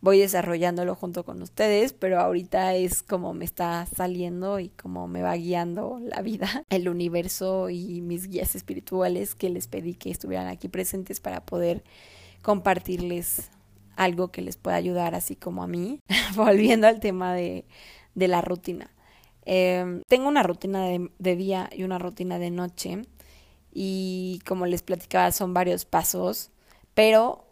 voy 0.00 0.18
desarrollándolo 0.18 0.94
junto 0.94 1.24
con 1.24 1.42
ustedes, 1.42 1.92
pero 1.92 2.20
ahorita 2.20 2.74
es 2.74 3.02
como 3.02 3.34
me 3.34 3.44
está 3.44 3.86
saliendo 3.86 4.60
y 4.60 4.68
como 4.68 5.08
me 5.08 5.22
va 5.22 5.34
guiando 5.36 5.98
la 6.02 6.22
vida, 6.22 6.64
el 6.70 6.88
universo 6.88 7.70
y 7.70 8.00
mis 8.02 8.28
guías 8.28 8.54
espirituales 8.54 9.34
que 9.34 9.50
les 9.50 9.66
pedí 9.66 9.94
que 9.94 10.10
estuvieran 10.10 10.48
aquí 10.48 10.68
presentes 10.68 11.20
para 11.20 11.44
poder 11.44 11.82
compartirles 12.42 13.50
algo 13.96 14.28
que 14.28 14.42
les 14.42 14.56
pueda 14.56 14.76
ayudar, 14.76 15.14
así 15.14 15.36
como 15.36 15.62
a 15.62 15.66
mí, 15.66 16.00
volviendo 16.36 16.86
al 16.86 17.00
tema 17.00 17.34
de, 17.34 17.64
de 18.14 18.28
la 18.28 18.42
rutina. 18.42 18.90
Em, 19.44 20.02
tengo 20.08 20.28
una 20.28 20.42
rutina 20.42 20.84
de, 20.86 21.10
de, 21.18 21.36
día 21.36 21.70
y 21.72 21.84
una 21.84 21.98
rutina 21.98 22.38
de 22.38 22.50
noche 22.50 23.02
y 23.72 24.40
como 24.46 24.66
les 24.66 24.82
platicaba 24.82 25.30
son 25.32 25.54
varios 25.54 25.84
pasos, 25.84 26.50
pero 26.94 27.45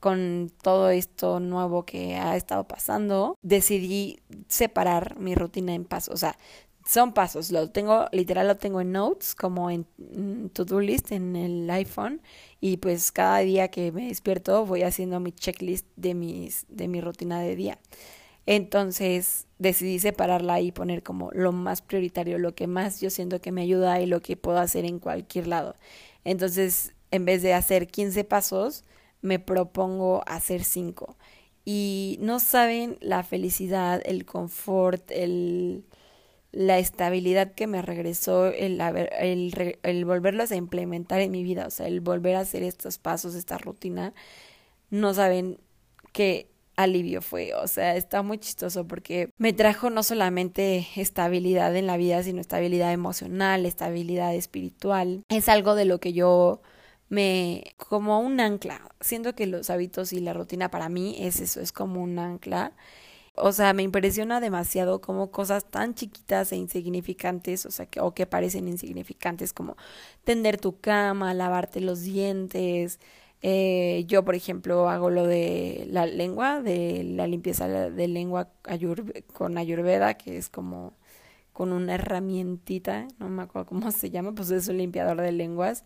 con 0.00 0.50
todo 0.62 0.90
esto 0.90 1.40
nuevo 1.40 1.84
que 1.84 2.16
ha 2.16 2.36
estado 2.36 2.64
pasando, 2.64 3.36
decidí 3.42 4.20
separar 4.48 5.18
mi 5.18 5.34
rutina 5.34 5.74
en 5.74 5.84
pasos. 5.84 6.14
O 6.14 6.16
sea, 6.16 6.36
son 6.84 7.12
pasos, 7.12 7.52
lo 7.52 7.70
tengo, 7.70 8.06
literal 8.12 8.48
lo 8.48 8.56
tengo 8.56 8.80
en 8.80 8.92
notes, 8.92 9.34
como 9.34 9.70
en, 9.70 9.86
to-do 10.52 10.80
list 10.80 11.12
en 11.12 11.36
el 11.36 11.70
iPhone, 11.70 12.20
y 12.60 12.78
pues 12.78 13.12
cada 13.12 13.38
día 13.38 13.68
que 13.68 13.92
me 13.92 14.08
despierto 14.08 14.66
voy 14.66 14.82
haciendo 14.82 15.20
mi 15.20 15.32
checklist 15.32 15.86
de 15.96 16.14
mis, 16.14 16.66
de 16.68 16.88
mi 16.88 17.00
rutina 17.00 17.40
de 17.40 17.56
día. 17.56 17.78
Entonces 18.46 19.46
decidí 19.58 20.00
separarla 20.00 20.60
y 20.60 20.72
poner 20.72 21.04
como 21.04 21.30
lo 21.32 21.52
más 21.52 21.80
prioritario, 21.82 22.38
lo 22.38 22.54
que 22.56 22.66
más 22.66 23.00
yo 23.00 23.10
siento 23.10 23.40
que 23.40 23.52
me 23.52 23.62
ayuda 23.62 24.00
y 24.00 24.06
lo 24.06 24.20
que 24.20 24.36
puedo 24.36 24.58
hacer 24.58 24.84
en 24.84 24.98
cualquier 24.98 25.46
lado. 25.46 25.76
Entonces, 26.24 26.94
en 27.12 27.24
vez 27.24 27.42
de 27.42 27.54
hacer 27.54 27.86
15 27.86 28.24
pasos, 28.24 28.84
me 29.22 29.38
propongo 29.38 30.22
hacer 30.26 30.64
5. 30.64 31.16
Y 31.64 32.18
no 32.20 32.40
saben 32.40 32.98
la 33.00 33.22
felicidad, 33.22 34.02
el 34.04 34.26
confort, 34.26 35.10
el 35.10 35.84
la 36.52 36.78
estabilidad 36.78 37.52
que 37.52 37.66
me 37.66 37.80
regresó 37.80 38.46
el, 38.48 38.80
el, 38.80 39.78
el 39.82 40.04
volverlos 40.04 40.52
a 40.52 40.56
implementar 40.56 41.20
en 41.20 41.32
mi 41.32 41.42
vida, 41.42 41.66
o 41.66 41.70
sea, 41.70 41.86
el 41.86 42.00
volver 42.00 42.36
a 42.36 42.40
hacer 42.40 42.62
estos 42.62 42.98
pasos, 42.98 43.34
esta 43.34 43.56
rutina, 43.56 44.12
no 44.90 45.14
saben 45.14 45.58
qué 46.12 46.50
alivio 46.76 47.22
fue, 47.22 47.54
o 47.54 47.66
sea, 47.66 47.96
está 47.96 48.22
muy 48.22 48.38
chistoso 48.38 48.86
porque 48.86 49.30
me 49.38 49.54
trajo 49.54 49.88
no 49.88 50.02
solamente 50.02 50.86
estabilidad 50.96 51.74
en 51.74 51.86
la 51.86 51.96
vida, 51.96 52.22
sino 52.22 52.40
estabilidad 52.40 52.92
emocional, 52.92 53.64
estabilidad 53.64 54.34
espiritual. 54.34 55.22
Es 55.30 55.48
algo 55.48 55.74
de 55.74 55.86
lo 55.86 56.00
que 56.00 56.12
yo 56.12 56.60
me 57.12 57.64
como 57.76 58.20
un 58.20 58.40
ancla. 58.40 58.80
Siento 59.00 59.34
que 59.34 59.46
los 59.46 59.70
hábitos 59.70 60.12
y 60.12 60.20
la 60.20 60.32
rutina 60.34 60.70
para 60.70 60.88
mí 60.88 61.16
es 61.18 61.40
eso, 61.40 61.60
es 61.60 61.72
como 61.72 62.02
un 62.02 62.18
ancla 62.18 62.72
o 63.34 63.52
sea, 63.52 63.72
me 63.72 63.82
impresiona 63.82 64.40
demasiado 64.40 65.00
como 65.00 65.30
cosas 65.30 65.64
tan 65.70 65.94
chiquitas 65.94 66.52
e 66.52 66.56
insignificantes, 66.56 67.64
o 67.66 67.70
sea, 67.70 67.86
que, 67.86 68.00
o 68.00 68.12
que 68.14 68.26
parecen 68.26 68.68
insignificantes 68.68 69.52
como 69.54 69.76
tender 70.24 70.58
tu 70.60 70.80
cama, 70.80 71.32
lavarte 71.34 71.80
los 71.80 72.02
dientes. 72.02 73.00
Eh, 73.42 74.04
yo, 74.06 74.24
por 74.24 74.34
ejemplo, 74.34 74.88
hago 74.88 75.10
lo 75.10 75.26
de 75.26 75.86
la 75.90 76.06
lengua, 76.06 76.60
de 76.62 77.04
la 77.04 77.26
limpieza 77.26 77.68
de 77.68 78.08
lengua 78.08 78.50
con 79.32 79.58
ayurveda, 79.58 80.14
que 80.14 80.36
es 80.36 80.48
como 80.50 80.94
con 81.52 81.72
una 81.72 81.94
herramientita, 81.96 83.08
no 83.18 83.28
me 83.28 83.42
acuerdo 83.42 83.68
cómo 83.68 83.90
se 83.92 84.10
llama, 84.10 84.34
pues 84.34 84.50
es 84.50 84.68
un 84.68 84.78
limpiador 84.78 85.20
de 85.20 85.32
lenguas. 85.32 85.84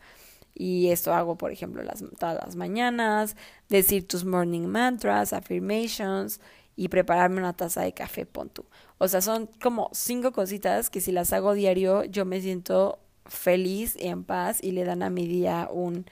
Y 0.58 0.88
esto 0.88 1.12
hago, 1.12 1.36
por 1.36 1.52
ejemplo, 1.52 1.82
las, 1.82 2.02
todas 2.18 2.36
las 2.42 2.56
mañanas, 2.56 3.36
decir 3.68 4.08
tus 4.08 4.24
morning 4.24 4.66
mantras, 4.66 5.34
affirmations 5.34 6.40
y 6.76 6.88
prepararme 6.88 7.38
una 7.38 7.52
taza 7.54 7.82
de 7.82 7.92
café, 7.92 8.24
pon 8.26 8.50
O 8.98 9.08
sea, 9.08 9.20
son 9.20 9.50
como 9.62 9.90
cinco 9.92 10.32
cositas 10.32 10.88
que 10.88 11.00
si 11.00 11.12
las 11.12 11.32
hago 11.32 11.52
diario 11.54 12.04
yo 12.04 12.24
me 12.24 12.40
siento 12.40 12.98
feliz 13.26 13.96
y 13.98 14.06
en 14.06 14.24
paz 14.24 14.62
y 14.62 14.72
le 14.72 14.84
dan 14.84 15.02
a 15.02 15.10
mi 15.10 15.26
día 15.26 15.68
un, 15.70 16.06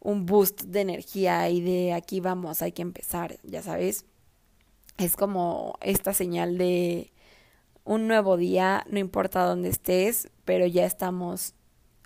un 0.00 0.26
boost 0.26 0.62
de 0.64 0.80
energía 0.82 1.48
y 1.48 1.60
de 1.60 1.94
aquí 1.94 2.20
vamos, 2.20 2.60
hay 2.62 2.72
que 2.72 2.82
empezar, 2.82 3.38
ya 3.42 3.62
sabes. 3.62 4.04
Es 4.98 5.16
como 5.16 5.78
esta 5.80 6.12
señal 6.12 6.58
de 6.58 7.10
un 7.84 8.06
nuevo 8.06 8.36
día, 8.36 8.84
no 8.90 8.98
importa 8.98 9.44
dónde 9.44 9.70
estés, 9.70 10.28
pero 10.44 10.66
ya 10.66 10.84
estamos 10.84 11.54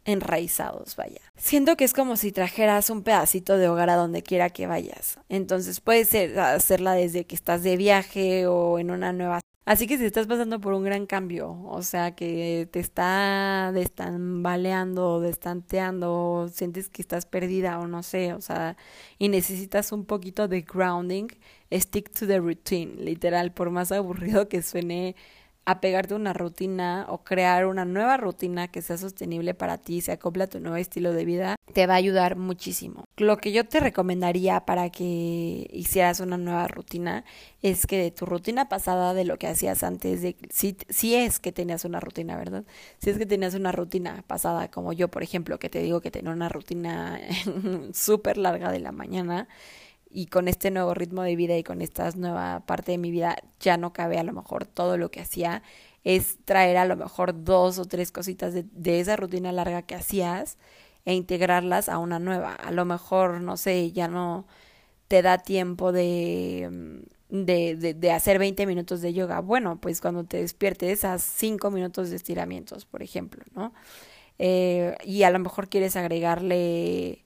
enraizados, 0.07 0.97
vaya. 0.97 1.21
Siento 1.37 1.77
que 1.77 1.85
es 1.85 1.93
como 1.93 2.17
si 2.17 2.33
trajeras 2.33 2.89
un 2.89 3.03
pedacito 3.03 3.59
de 3.59 3.69
hogar 3.69 3.91
a 3.91 3.97
donde 3.97 4.23
quiera 4.23 4.51
que 4.51 4.67
vayas. 4.67 5.19
Entonces 5.29 5.81
puede 5.81 6.05
ser 6.05 6.39
hacerla 6.39 6.93
desde 6.95 7.27
que 7.27 7.35
estás 7.35 7.63
de 7.63 7.77
viaje 7.77 8.47
o 8.47 8.79
en 8.79 8.91
una 8.91 9.13
nueva. 9.13 9.41
Así 9.67 9.89
que 9.89 9.99
si 9.99 10.05
estás 10.05 10.29
pasando 10.29 10.61
por 10.61 10.75
un 10.75 10.85
gran 10.85 11.07
cambio, 11.07 11.61
o 11.65 11.83
sea 11.83 12.15
que 12.15 12.69
te 12.71 12.79
está 12.79 13.73
destambaleando, 13.75 15.21
destanteando, 15.21 16.49
sientes 16.55 16.89
que 16.89 17.03
estás 17.03 17.27
perdida 17.27 17.81
o 17.81 17.89
no 17.89 18.05
sé, 18.05 18.33
o 18.33 18.41
sea, 18.41 18.77
y 19.19 19.29
necesitas 19.29 19.91
un 19.91 20.05
poquito 20.05 20.47
de 20.47 20.61
grounding, 20.61 21.27
stick 21.73 22.13
to 22.13 22.29
the 22.29 22.39
routine, 22.39 22.95
literal, 23.05 23.53
por 23.53 23.71
más 23.71 23.91
aburrido 23.91 24.49
que 24.49 24.63
suene 24.63 25.17
apegarte 25.67 26.15
a 26.15 26.17
una 26.17 26.33
rutina 26.33 27.07
o 27.09 27.25
crear 27.25 27.67
una 27.67 27.85
nueva 27.85 28.17
rutina 28.17 28.69
que 28.69 28.83
sea 28.83 28.97
sostenible 28.97 29.53
para 29.53 29.79
ti, 29.79 30.01
se 30.01 30.13
acopla 30.13 30.45
a 30.45 30.47
tu 30.47 30.61
nuevo 30.61 30.77
estilo 30.77 31.13
de 31.13 31.25
vida, 31.25 31.57
te 31.73 31.87
va 31.89 31.95
a 31.95 31.97
ayudar 31.97 32.37
muchísimo. 32.37 33.05
Lo 33.17 33.37
que 33.39 33.51
yo 33.51 33.67
te 33.67 33.81
recomendaría 33.81 34.65
para 34.65 34.91
que 34.91 35.69
hicieras 35.73 36.21
una 36.21 36.39
nueva 36.39 36.69
rutina 36.69 37.25
es 37.63 37.87
que 37.87 37.99
de 37.99 38.11
tu 38.13 38.27
rutina 38.27 38.69
pasada, 38.69 39.13
de 39.13 39.25
lo 39.25 39.39
que 39.39 39.49
hacías 39.49 39.83
antes, 39.83 40.23
de 40.23 40.37
si, 40.51 40.77
si 40.89 41.17
es 41.17 41.41
que 41.41 41.51
tenías 41.51 41.85
una 41.85 41.99
rutina, 41.99 42.37
¿verdad? 42.37 42.65
Si 42.99 43.11
es 43.11 43.19
que 43.19 43.27
tenías 43.27 43.55
una 43.55 43.73
rutina 43.73 44.23
pasada, 44.29 44.71
como 44.71 44.93
yo, 44.93 45.09
por 45.09 45.25
ejemplo, 45.25 45.59
que 45.59 45.69
te 45.69 45.81
digo 45.81 46.01
que 46.01 46.13
tenía 46.13 46.31
una 46.31 46.49
rutina 46.49 47.21
súper 47.93 48.39
larga 48.39 48.71
de 48.71 48.79
la 48.79 48.93
mañana, 48.93 49.49
y 50.17 50.29
con 50.29 50.49
este 50.49 50.71
nuevo 50.71 50.95
ritmo 50.95 51.23
de 51.23 51.37
vida 51.37 51.59
y 51.59 51.63
con 51.63 51.83
esta 51.83 52.11
nueva 52.13 52.61
parte 52.65 52.93
de 52.93 52.99
mi 52.99 53.11
vida 53.11 53.37
ya 53.61 53.77
no 53.77 53.93
cabe 53.93 54.19
a 54.19 54.23
lo 54.23 54.33
mejor 54.33 54.65
todo 54.65 54.97
lo 54.97 55.11
que 55.11 55.21
hacía, 55.21 55.63
es 56.05 56.39
traer 56.47 56.79
a 56.79 56.87
lo 56.87 56.97
mejor 56.97 57.45
dos 57.45 57.79
o 57.79 57.85
tres 57.85 58.13
cositas 58.13 58.55
de, 58.55 58.65
de 58.73 59.01
esa 59.01 59.17
rutina 59.17 59.53
larga 59.53 59.83
que 59.83 59.95
hacías 59.95 60.57
e 61.05 61.13
integrarlas 61.13 61.91
a 61.91 61.99
una 61.99 62.19
nueva. 62.19 62.55
A 62.55 62.71
lo 62.71 62.87
mejor, 62.87 63.43
no 63.43 63.59
sé, 63.59 63.93
ya 63.93 64.09
no 64.09 64.47
te 65.09 65.21
da 65.21 65.37
tiempo 65.37 65.93
de, 65.93 67.03
de, 67.29 67.77
de, 67.77 67.93
de 67.93 68.11
hacer 68.13 68.39
20 68.39 68.65
minutos 68.67 69.03
de 69.03 69.13
yoga. 69.13 69.41
Bueno, 69.41 69.79
pues 69.83 70.01
cuando 70.01 70.25
te 70.25 70.39
despiertes, 70.39 71.05
haz 71.05 71.23
5 71.25 71.71
minutos 71.71 72.09
de 72.09 72.17
estiramientos, 72.17 72.87
por 72.87 73.03
ejemplo, 73.03 73.45
¿no? 73.55 73.75
Eh, 74.39 74.97
y 75.05 75.25
a 75.25 75.31
lo 75.31 75.39
mejor 75.41 75.69
quieres 75.69 75.97
agregarle 75.97 77.26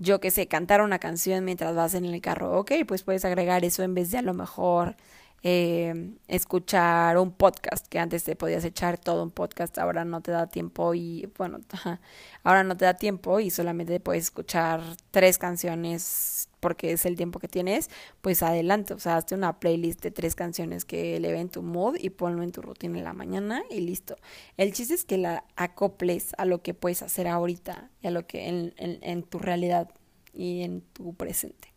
yo 0.00 0.18
que 0.20 0.30
sé, 0.30 0.48
cantar 0.48 0.80
una 0.80 0.98
canción 0.98 1.44
mientras 1.44 1.74
vas 1.76 1.94
en 1.94 2.06
el 2.06 2.20
carro, 2.22 2.58
ok, 2.58 2.72
pues 2.88 3.02
puedes 3.02 3.24
agregar 3.24 3.64
eso 3.64 3.82
en 3.82 3.94
vez 3.94 4.10
de 4.10 4.18
a 4.18 4.22
lo 4.22 4.34
mejor 4.34 4.96
eh, 5.42 6.14
escuchar 6.28 7.16
un 7.18 7.32
podcast, 7.32 7.86
que 7.86 7.98
antes 7.98 8.24
te 8.24 8.36
podías 8.36 8.64
echar 8.64 8.98
todo 8.98 9.22
un 9.22 9.30
podcast, 9.30 9.78
ahora 9.78 10.04
no 10.04 10.20
te 10.20 10.32
da 10.32 10.48
tiempo 10.48 10.94
y 10.94 11.30
bueno, 11.38 11.60
ahora 12.44 12.62
no 12.64 12.76
te 12.76 12.84
da 12.84 12.94
tiempo 12.94 13.40
y 13.40 13.50
solamente 13.50 14.00
puedes 14.00 14.24
escuchar 14.24 14.82
tres 15.10 15.38
canciones 15.38 16.48
porque 16.60 16.92
es 16.92 17.06
el 17.06 17.16
tiempo 17.16 17.38
que 17.38 17.48
tienes, 17.48 17.88
pues 18.20 18.42
adelante, 18.42 18.92
o 18.92 18.98
sea, 18.98 19.16
hazte 19.16 19.34
una 19.34 19.58
playlist 19.60 20.02
de 20.02 20.10
tres 20.10 20.34
canciones 20.34 20.84
que 20.84 21.16
eleven 21.16 21.48
tu 21.48 21.62
mood 21.62 21.96
y 21.98 22.10
ponlo 22.10 22.42
en 22.42 22.52
tu 22.52 22.60
rutina 22.60 22.98
en 22.98 23.04
la 23.04 23.14
mañana 23.14 23.62
y 23.70 23.80
listo. 23.80 24.16
El 24.58 24.72
chiste 24.74 24.94
es 24.94 25.04
que 25.04 25.16
la 25.16 25.44
acoples 25.56 26.34
a 26.36 26.44
lo 26.44 26.62
que 26.62 26.74
puedes 26.74 27.02
hacer 27.02 27.28
ahorita 27.28 27.90
y 28.02 28.08
a 28.08 28.10
lo 28.10 28.26
que 28.26 28.48
en, 28.48 28.74
en, 28.76 28.98
en 29.02 29.22
tu 29.22 29.38
realidad 29.38 29.88
y 30.34 30.62
en 30.62 30.82
tu 30.82 31.14
presente 31.14 31.69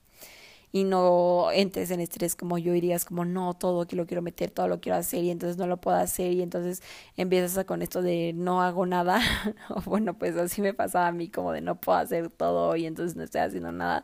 y 0.74 0.84
no 0.86 1.52
entres 1.54 1.92
en 1.92 2.02
estrés 2.02 2.36
como 2.36 2.58
yo 2.58 2.74
irías 2.76 3.06
como 3.06 3.26
no, 3.26 3.54
todo 3.54 3.88
que 3.88 3.96
lo 3.96 4.08
quiero 4.08 4.22
meter, 4.24 4.52
todo 4.52 4.68
lo 4.68 4.82
quiero 4.82 4.98
hacer 4.98 5.24
y 5.24 5.30
entonces 5.32 5.58
no 5.58 5.68
lo 5.68 5.78
puedo 5.78 5.98
hacer 5.98 6.34
y 6.34 6.42
entonces 6.42 6.82
empiezas 7.16 7.64
con 7.66 7.82
esto 7.84 8.02
de 8.02 8.34
no 8.36 8.62
hago 8.64 8.86
nada 8.86 9.22
o 9.70 9.82
bueno 9.82 10.18
pues 10.18 10.36
así 10.36 10.62
me 10.62 10.74
pasaba 10.74 11.08
a 11.08 11.12
mí 11.12 11.30
como 11.30 11.52
de 11.54 11.62
no 11.62 11.80
puedo 11.80 11.98
hacer 12.00 12.30
todo 12.30 12.76
y 12.76 12.88
entonces 12.88 13.16
no 13.16 13.24
estoy 13.24 13.42
haciendo 13.42 13.72
nada 13.72 14.04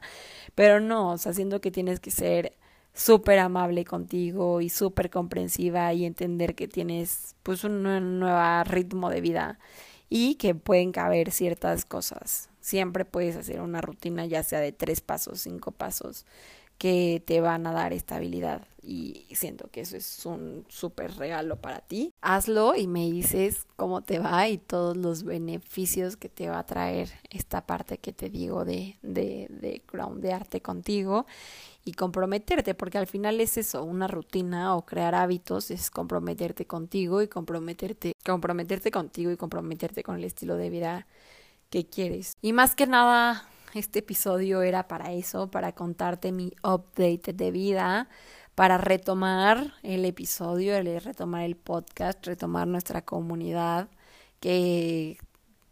pero 0.55 0.79
no, 0.79 1.11
o 1.11 1.17
sea, 1.17 1.33
siento 1.33 1.61
que 1.61 1.71
tienes 1.71 1.99
que 1.99 2.11
ser 2.11 2.53
súper 2.93 3.39
amable 3.39 3.85
contigo 3.85 4.61
y 4.61 4.69
súper 4.69 5.09
comprensiva 5.09 5.93
y 5.93 6.05
entender 6.05 6.55
que 6.55 6.67
tienes 6.67 7.35
pues 7.43 7.63
un 7.63 7.83
nuevo 7.83 8.63
ritmo 8.65 9.09
de 9.09 9.21
vida 9.21 9.59
y 10.09 10.35
que 10.35 10.55
pueden 10.55 10.91
caber 10.91 11.31
ciertas 11.31 11.85
cosas. 11.85 12.49
Siempre 12.61 13.05
puedes 13.05 13.35
hacer 13.37 13.61
una 13.61 13.81
rutina 13.81 14.25
ya 14.25 14.43
sea 14.43 14.59
de 14.59 14.71
tres 14.71 15.01
pasos, 15.01 15.41
cinco 15.41 15.71
pasos 15.71 16.25
que 16.79 17.21
te 17.23 17.41
van 17.41 17.67
a 17.67 17.73
dar 17.73 17.93
estabilidad 17.93 18.65
y 18.81 19.27
siento 19.35 19.69
que 19.69 19.81
eso 19.81 19.97
es 19.97 20.25
un 20.25 20.65
súper 20.69 21.15
regalo 21.17 21.57
para 21.57 21.81
ti. 21.81 22.13
Hazlo 22.21 22.75
y 22.75 22.87
me 22.87 23.11
dices 23.11 23.67
cómo 23.75 24.01
te 24.01 24.17
va 24.17 24.47
y 24.47 24.57
todos 24.57 24.97
los 24.97 25.23
beneficios 25.23 26.17
que 26.17 26.29
te 26.29 26.49
va 26.49 26.59
a 26.59 26.65
traer 26.65 27.11
esta 27.29 27.67
parte 27.67 27.99
que 27.99 28.13
te 28.13 28.29
digo 28.29 28.65
de, 28.65 28.97
de, 29.03 29.47
de 29.49 29.83
groundearte 29.91 30.61
contigo 30.61 31.27
y 31.85 31.93
comprometerte, 31.93 32.73
porque 32.73 32.97
al 32.97 33.07
final 33.07 33.39
es 33.41 33.57
eso, 33.57 33.83
una 33.83 34.07
rutina 34.07 34.75
o 34.75 34.85
crear 34.85 35.13
hábitos 35.15 35.71
es 35.71 35.91
comprometerte 35.91 36.65
contigo 36.65 37.21
y 37.21 37.27
comprometerte, 37.27 38.13
comprometerte 38.25 38.89
contigo 38.91 39.31
y 39.31 39.37
comprometerte 39.37 40.03
con 40.03 40.15
el 40.15 40.23
estilo 40.23 40.55
de 40.55 40.69
vida 40.69 41.07
que 41.69 41.85
quieres. 41.85 42.33
Y 42.41 42.53
más 42.53 42.75
que 42.75 42.87
nada, 42.87 43.47
este 43.73 43.99
episodio 43.99 44.61
era 44.61 44.87
para 44.87 45.11
eso, 45.13 45.49
para 45.51 45.73
contarte 45.73 46.31
mi 46.31 46.53
update 46.63 47.33
de 47.33 47.51
vida, 47.51 48.09
para 48.55 48.77
retomar 48.77 49.73
el 49.83 50.05
episodio, 50.05 50.81
retomar 50.81 51.43
el 51.43 51.55
podcast, 51.55 52.25
retomar 52.25 52.67
nuestra 52.67 53.03
comunidad, 53.03 53.89
que 54.39 55.17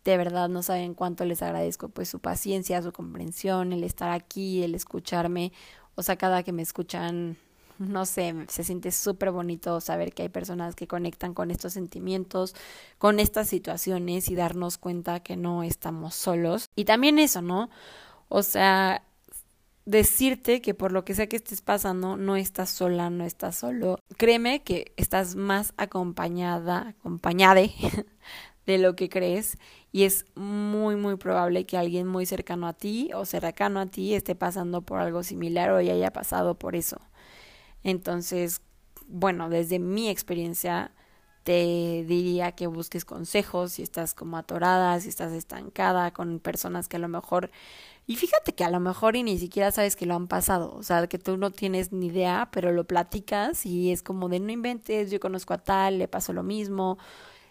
de 0.05 0.17
verdad 0.17 0.47
no 0.47 0.63
saben 0.63 0.93
cuánto 0.93 1.25
les 1.25 1.41
agradezco 1.41 1.89
pues 1.89 2.07
su 2.09 2.19
paciencia, 2.19 2.81
su 2.81 2.93
comprensión, 2.93 3.73
el 3.73 3.83
estar 3.83 4.11
aquí, 4.11 4.63
el 4.63 4.73
escucharme, 4.75 5.51
o 5.95 6.03
sea, 6.03 6.15
cada 6.15 6.43
que 6.43 6.53
me 6.53 6.61
escuchan 6.61 7.37
no 7.79 8.05
sé, 8.05 8.33
se 8.47 8.63
siente 8.63 8.91
súper 8.91 9.31
bonito 9.31 9.79
saber 9.81 10.13
que 10.13 10.23
hay 10.23 10.29
personas 10.29 10.75
que 10.75 10.87
conectan 10.87 11.33
con 11.33 11.51
estos 11.51 11.73
sentimientos, 11.73 12.55
con 12.97 13.19
estas 13.19 13.47
situaciones 13.49 14.29
y 14.29 14.35
darnos 14.35 14.77
cuenta 14.77 15.21
que 15.21 15.37
no 15.37 15.63
estamos 15.63 16.15
solos. 16.15 16.65
Y 16.75 16.85
también 16.85 17.19
eso, 17.19 17.41
¿no? 17.41 17.69
O 18.29 18.43
sea, 18.43 19.03
decirte 19.85 20.61
que 20.61 20.73
por 20.73 20.91
lo 20.91 21.05
que 21.05 21.15
sea 21.15 21.27
que 21.27 21.37
estés 21.37 21.61
pasando, 21.61 22.17
no 22.17 22.35
estás 22.35 22.69
sola, 22.69 23.09
no 23.09 23.23
estás 23.23 23.55
solo. 23.57 23.99
Créeme 24.17 24.61
que 24.61 24.93
estás 24.97 25.35
más 25.35 25.73
acompañada, 25.77 26.89
acompañada 26.89 27.61
de 28.65 28.77
lo 28.77 28.95
que 28.95 29.09
crees 29.09 29.57
y 29.93 30.03
es 30.03 30.25
muy 30.35 30.97
muy 30.97 31.15
probable 31.15 31.65
que 31.65 31.77
alguien 31.77 32.05
muy 32.05 32.25
cercano 32.25 32.67
a 32.67 32.73
ti 32.73 33.11
o 33.15 33.25
cercano 33.25 33.79
a 33.79 33.85
ti 33.85 34.13
esté 34.13 34.35
pasando 34.35 34.81
por 34.81 34.99
algo 34.99 35.23
similar 35.23 35.71
o 35.71 35.81
ya 35.81 35.93
haya 35.93 36.11
pasado 36.11 36.55
por 36.55 36.75
eso. 36.75 36.97
Entonces, 37.87 38.61
bueno, 39.07 39.49
desde 39.49 39.79
mi 39.79 40.09
experiencia 40.09 40.91
te 41.43 42.03
diría 42.05 42.51
que 42.51 42.67
busques 42.67 43.05
consejos 43.05 43.71
si 43.73 43.83
estás 43.83 44.13
como 44.13 44.37
atorada, 44.37 44.99
si 44.99 45.07
estás 45.07 45.31
estancada 45.31 46.11
con 46.11 46.39
personas 46.39 46.89
que 46.89 46.97
a 46.97 46.99
lo 46.99 47.07
mejor 47.07 47.49
y 48.07 48.15
fíjate 48.17 48.53
que 48.55 48.65
a 48.65 48.69
lo 48.71 48.79
mejor 48.81 49.15
y 49.17 49.23
ni 49.23 49.37
siquiera 49.37 49.71
sabes 49.71 49.95
que 49.95 50.05
lo 50.05 50.15
han 50.15 50.27
pasado, 50.27 50.73
o 50.75 50.83
sea, 50.83 51.07
que 51.07 51.19
tú 51.19 51.37
no 51.37 51.51
tienes 51.51 51.93
ni 51.93 52.07
idea, 52.07 52.49
pero 52.51 52.71
lo 52.73 52.85
platicas 52.85 53.65
y 53.65 53.91
es 53.91 54.03
como 54.03 54.29
de 54.29 54.39
no 54.41 54.51
inventes, 54.51 55.11
yo 55.11 55.19
conozco 55.21 55.53
a 55.53 55.59
tal, 55.59 55.99
le 55.99 56.07
pasó 56.09 56.33
lo 56.33 56.43
mismo, 56.43 56.97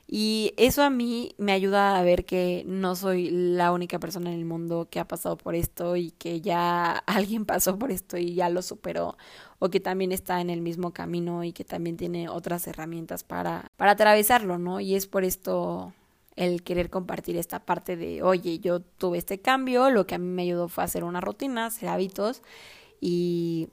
y 0.08 0.54
eso 0.56 0.82
a 0.84 0.90
mí 0.90 1.34
me 1.36 1.52
ayuda 1.52 1.98
a 1.98 2.02
ver 2.02 2.24
que 2.24 2.62
no 2.66 2.94
soy 2.94 3.30
la 3.30 3.72
única 3.72 3.98
persona 3.98 4.30
en 4.30 4.38
el 4.38 4.44
mundo 4.44 4.86
que 4.88 5.00
ha 5.00 5.08
pasado 5.08 5.36
por 5.36 5.56
esto 5.56 5.96
y 5.96 6.12
que 6.12 6.40
ya 6.40 6.92
alguien 7.06 7.44
pasó 7.44 7.78
por 7.78 7.90
esto 7.90 8.16
y 8.16 8.34
ya 8.34 8.48
lo 8.48 8.62
superó 8.62 9.16
o 9.58 9.68
que 9.68 9.80
también 9.80 10.12
está 10.12 10.40
en 10.40 10.50
el 10.50 10.60
mismo 10.60 10.92
camino 10.92 11.42
y 11.42 11.52
que 11.52 11.64
también 11.64 11.96
tiene 11.96 12.28
otras 12.28 12.66
herramientas 12.68 13.24
para, 13.24 13.72
para 13.76 13.92
atravesarlo, 13.92 14.58
¿no? 14.58 14.80
Y 14.80 14.94
es 14.94 15.06
por 15.06 15.24
esto 15.24 15.92
el 16.36 16.62
querer 16.62 16.90
compartir 16.90 17.36
esta 17.36 17.64
parte 17.64 17.96
de, 17.96 18.22
oye, 18.22 18.58
yo 18.58 18.80
tuve 18.80 19.18
este 19.18 19.40
cambio, 19.40 19.90
lo 19.90 20.06
que 20.06 20.14
a 20.14 20.18
mí 20.18 20.28
me 20.28 20.42
ayudó 20.42 20.68
fue 20.68 20.84
hacer 20.84 21.02
una 21.02 21.20
rutina, 21.20 21.66
hacer 21.66 21.88
hábitos 21.88 22.42
y 23.00 23.70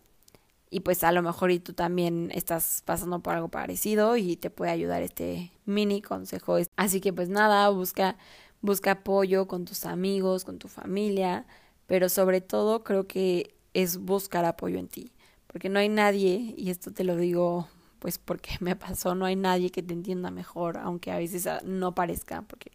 y 0.73 0.79
pues 0.79 1.03
a 1.03 1.12
lo 1.12 1.21
mejor 1.21 1.51
y 1.51 1.59
tú 1.59 1.73
también 1.73 2.31
estás 2.33 2.81
pasando 2.83 3.19
por 3.19 3.36
algo 3.36 3.49
parecido 3.49 4.17
y 4.17 4.38
te 4.38 4.49
puede 4.49 4.71
ayudar 4.71 5.03
este 5.03 5.51
mini 5.65 6.01
consejo. 6.01 6.57
Así 6.75 6.99
que 6.99 7.13
pues 7.13 7.29
nada, 7.29 7.69
busca 7.69 8.17
busca 8.62 8.91
apoyo 8.91 9.47
con 9.47 9.65
tus 9.65 9.86
amigos, 9.86 10.45
con 10.45 10.57
tu 10.57 10.67
familia, 10.67 11.45
pero 11.86 12.09
sobre 12.09 12.41
todo 12.41 12.83
creo 12.83 13.07
que 13.07 13.53
es 13.73 13.97
buscar 13.97 14.45
apoyo 14.45 14.79
en 14.79 14.88
ti, 14.88 15.12
porque 15.45 15.69
no 15.69 15.79
hay 15.79 15.89
nadie 15.89 16.55
y 16.57 16.71
esto 16.71 16.91
te 16.91 17.03
lo 17.03 17.17
digo 17.17 17.67
pues 17.99 18.17
porque 18.17 18.57
me 18.59 18.75
pasó, 18.75 19.13
no 19.13 19.25
hay 19.25 19.36
nadie 19.36 19.69
que 19.69 19.83
te 19.83 19.93
entienda 19.93 20.31
mejor, 20.31 20.77
aunque 20.77 21.12
a 21.12 21.17
veces 21.17 21.45
ah, 21.45 21.62
no 21.63 21.93
parezca, 21.93 22.41
porque 22.41 22.71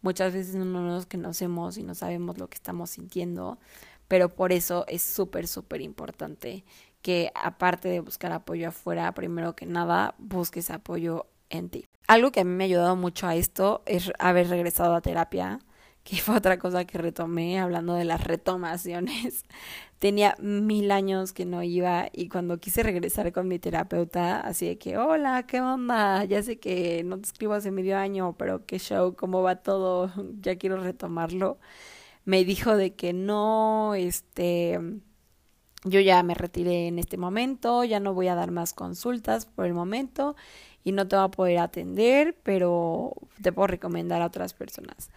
muchas 0.00 0.32
veces 0.32 0.54
no 0.54 0.64
nos 0.64 1.06
conocemos 1.06 1.76
y 1.76 1.82
no 1.82 1.94
sabemos 1.96 2.38
lo 2.38 2.48
que 2.48 2.56
estamos 2.56 2.90
sintiendo, 2.90 3.58
pero 4.06 4.28
por 4.28 4.52
eso 4.52 4.84
es 4.86 5.02
súper, 5.02 5.48
súper 5.48 5.80
importante 5.80 6.64
que 7.02 7.32
aparte 7.34 7.88
de 7.88 8.00
buscar 8.00 8.32
apoyo 8.32 8.68
afuera, 8.68 9.12
primero 9.12 9.54
que 9.54 9.66
nada, 9.66 10.14
busques 10.18 10.70
apoyo 10.70 11.26
en 11.50 11.68
ti. 11.68 11.86
Algo 12.06 12.32
que 12.32 12.40
a 12.40 12.44
mí 12.44 12.50
me 12.50 12.64
ha 12.64 12.66
ayudado 12.66 12.96
mucho 12.96 13.26
a 13.26 13.36
esto 13.36 13.82
es 13.86 14.12
haber 14.18 14.48
regresado 14.48 14.94
a 14.94 15.00
terapia, 15.00 15.58
que 16.04 16.16
fue 16.16 16.36
otra 16.36 16.58
cosa 16.58 16.84
que 16.84 16.98
retomé 16.98 17.60
hablando 17.60 17.94
de 17.94 18.04
las 18.04 18.24
retomaciones. 18.24 19.44
Tenía 19.98 20.34
mil 20.40 20.90
años 20.90 21.32
que 21.32 21.44
no 21.44 21.62
iba 21.62 22.08
y 22.12 22.28
cuando 22.28 22.58
quise 22.58 22.82
regresar 22.82 23.32
con 23.32 23.46
mi 23.46 23.60
terapeuta, 23.60 24.40
así 24.40 24.66
de 24.66 24.78
que, 24.78 24.98
hola, 24.98 25.44
¿qué 25.46 25.60
onda? 25.60 26.24
Ya 26.24 26.42
sé 26.42 26.58
que 26.58 27.04
no 27.04 27.18
te 27.18 27.26
escribo 27.26 27.54
hace 27.54 27.70
medio 27.70 27.96
año, 27.98 28.34
pero 28.36 28.66
qué 28.66 28.78
show, 28.78 29.14
cómo 29.14 29.42
va 29.42 29.56
todo, 29.56 30.12
ya 30.40 30.56
quiero 30.56 30.76
retomarlo. 30.82 31.58
Me 32.24 32.44
dijo 32.44 32.76
de 32.76 32.94
que 32.94 33.12
no, 33.12 33.94
este 33.94 34.78
yo 35.84 36.00
ya 36.00 36.22
me 36.22 36.34
retiré 36.34 36.88
en 36.88 36.98
este 36.98 37.16
momento, 37.16 37.84
ya 37.84 38.00
no 38.00 38.14
voy 38.14 38.28
a 38.28 38.34
dar 38.34 38.50
más 38.50 38.72
consultas 38.72 39.46
por 39.46 39.66
el 39.66 39.74
momento 39.74 40.36
y 40.84 40.92
no 40.92 41.08
te 41.08 41.16
voy 41.16 41.24
a 41.24 41.28
poder 41.28 41.58
atender, 41.58 42.36
pero 42.42 43.14
te 43.42 43.52
puedo 43.52 43.66
recomendar 43.68 44.22
a 44.22 44.26
otras 44.26 44.54
personas. 44.54 45.10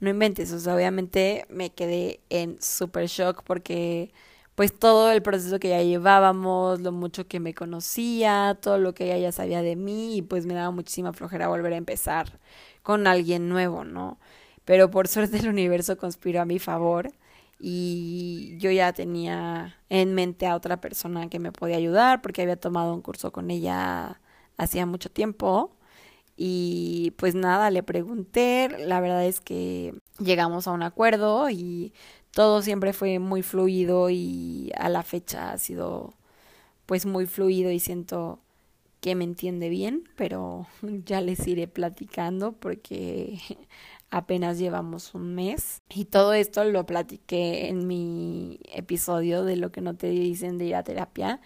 No 0.00 0.10
inventes, 0.10 0.52
o 0.52 0.58
sea, 0.60 0.74
obviamente 0.74 1.46
me 1.48 1.70
quedé 1.70 2.20
en 2.30 2.60
super 2.60 3.06
shock 3.06 3.42
porque 3.44 4.12
pues 4.54 4.78
todo 4.78 5.10
el 5.12 5.22
proceso 5.22 5.58
que 5.58 5.70
ya 5.70 5.82
llevábamos, 5.82 6.80
lo 6.80 6.92
mucho 6.92 7.26
que 7.26 7.40
me 7.40 7.54
conocía, 7.54 8.58
todo 8.60 8.78
lo 8.78 8.94
que 8.94 9.04
ella 9.06 9.18
ya 9.18 9.32
sabía 9.32 9.62
de 9.62 9.76
mí 9.76 10.16
y 10.16 10.22
pues 10.22 10.46
me 10.46 10.54
daba 10.54 10.70
muchísima 10.70 11.12
flojera 11.12 11.48
volver 11.48 11.72
a 11.72 11.76
empezar 11.76 12.38
con 12.82 13.06
alguien 13.06 13.48
nuevo, 13.48 13.84
¿no? 13.84 14.18
Pero 14.64 14.90
por 14.90 15.08
suerte 15.08 15.38
el 15.38 15.48
universo 15.48 15.96
conspiró 15.96 16.42
a 16.42 16.44
mi 16.44 16.58
favor 16.58 17.12
y 17.64 18.56
yo 18.58 18.72
ya 18.72 18.92
tenía 18.92 19.76
en 19.88 20.14
mente 20.14 20.46
a 20.48 20.56
otra 20.56 20.80
persona 20.80 21.28
que 21.28 21.38
me 21.38 21.52
podía 21.52 21.76
ayudar 21.76 22.20
porque 22.20 22.42
había 22.42 22.56
tomado 22.56 22.92
un 22.92 23.02
curso 23.02 23.30
con 23.32 23.52
ella 23.52 24.20
hacía 24.58 24.84
mucho 24.86 25.10
tiempo. 25.10 25.70
Y 26.36 27.12
pues 27.18 27.34
nada, 27.36 27.70
le 27.70 27.82
pregunté, 27.84 28.68
la 28.86 29.00
verdad 29.00 29.24
es 29.26 29.40
que 29.40 29.94
llegamos 30.18 30.66
a 30.66 30.72
un 30.72 30.82
acuerdo 30.82 31.50
y 31.50 31.92
todo 32.32 32.62
siempre 32.62 32.92
fue 32.92 33.18
muy 33.20 33.42
fluido 33.42 34.10
y 34.10 34.72
a 34.76 34.88
la 34.88 35.02
fecha 35.04 35.52
ha 35.52 35.58
sido 35.58 36.14
pues 36.86 37.06
muy 37.06 37.26
fluido 37.26 37.70
y 37.70 37.78
siento 37.80 38.40
que 39.00 39.14
me 39.16 39.24
entiende 39.24 39.68
bien, 39.68 40.08
pero 40.16 40.66
ya 41.06 41.20
les 41.20 41.46
iré 41.46 41.68
platicando 41.68 42.52
porque 42.52 43.38
apenas 44.12 44.58
llevamos 44.58 45.14
un 45.14 45.34
mes 45.34 45.82
y 45.88 46.04
todo 46.04 46.34
esto 46.34 46.64
lo 46.64 46.84
platiqué 46.84 47.68
en 47.68 47.86
mi 47.86 48.60
episodio 48.70 49.42
de 49.42 49.56
lo 49.56 49.72
que 49.72 49.80
no 49.80 49.96
te 49.96 50.08
dicen 50.08 50.58
de 50.58 50.66
ir 50.66 50.76
a 50.76 50.84
terapia, 50.84 51.40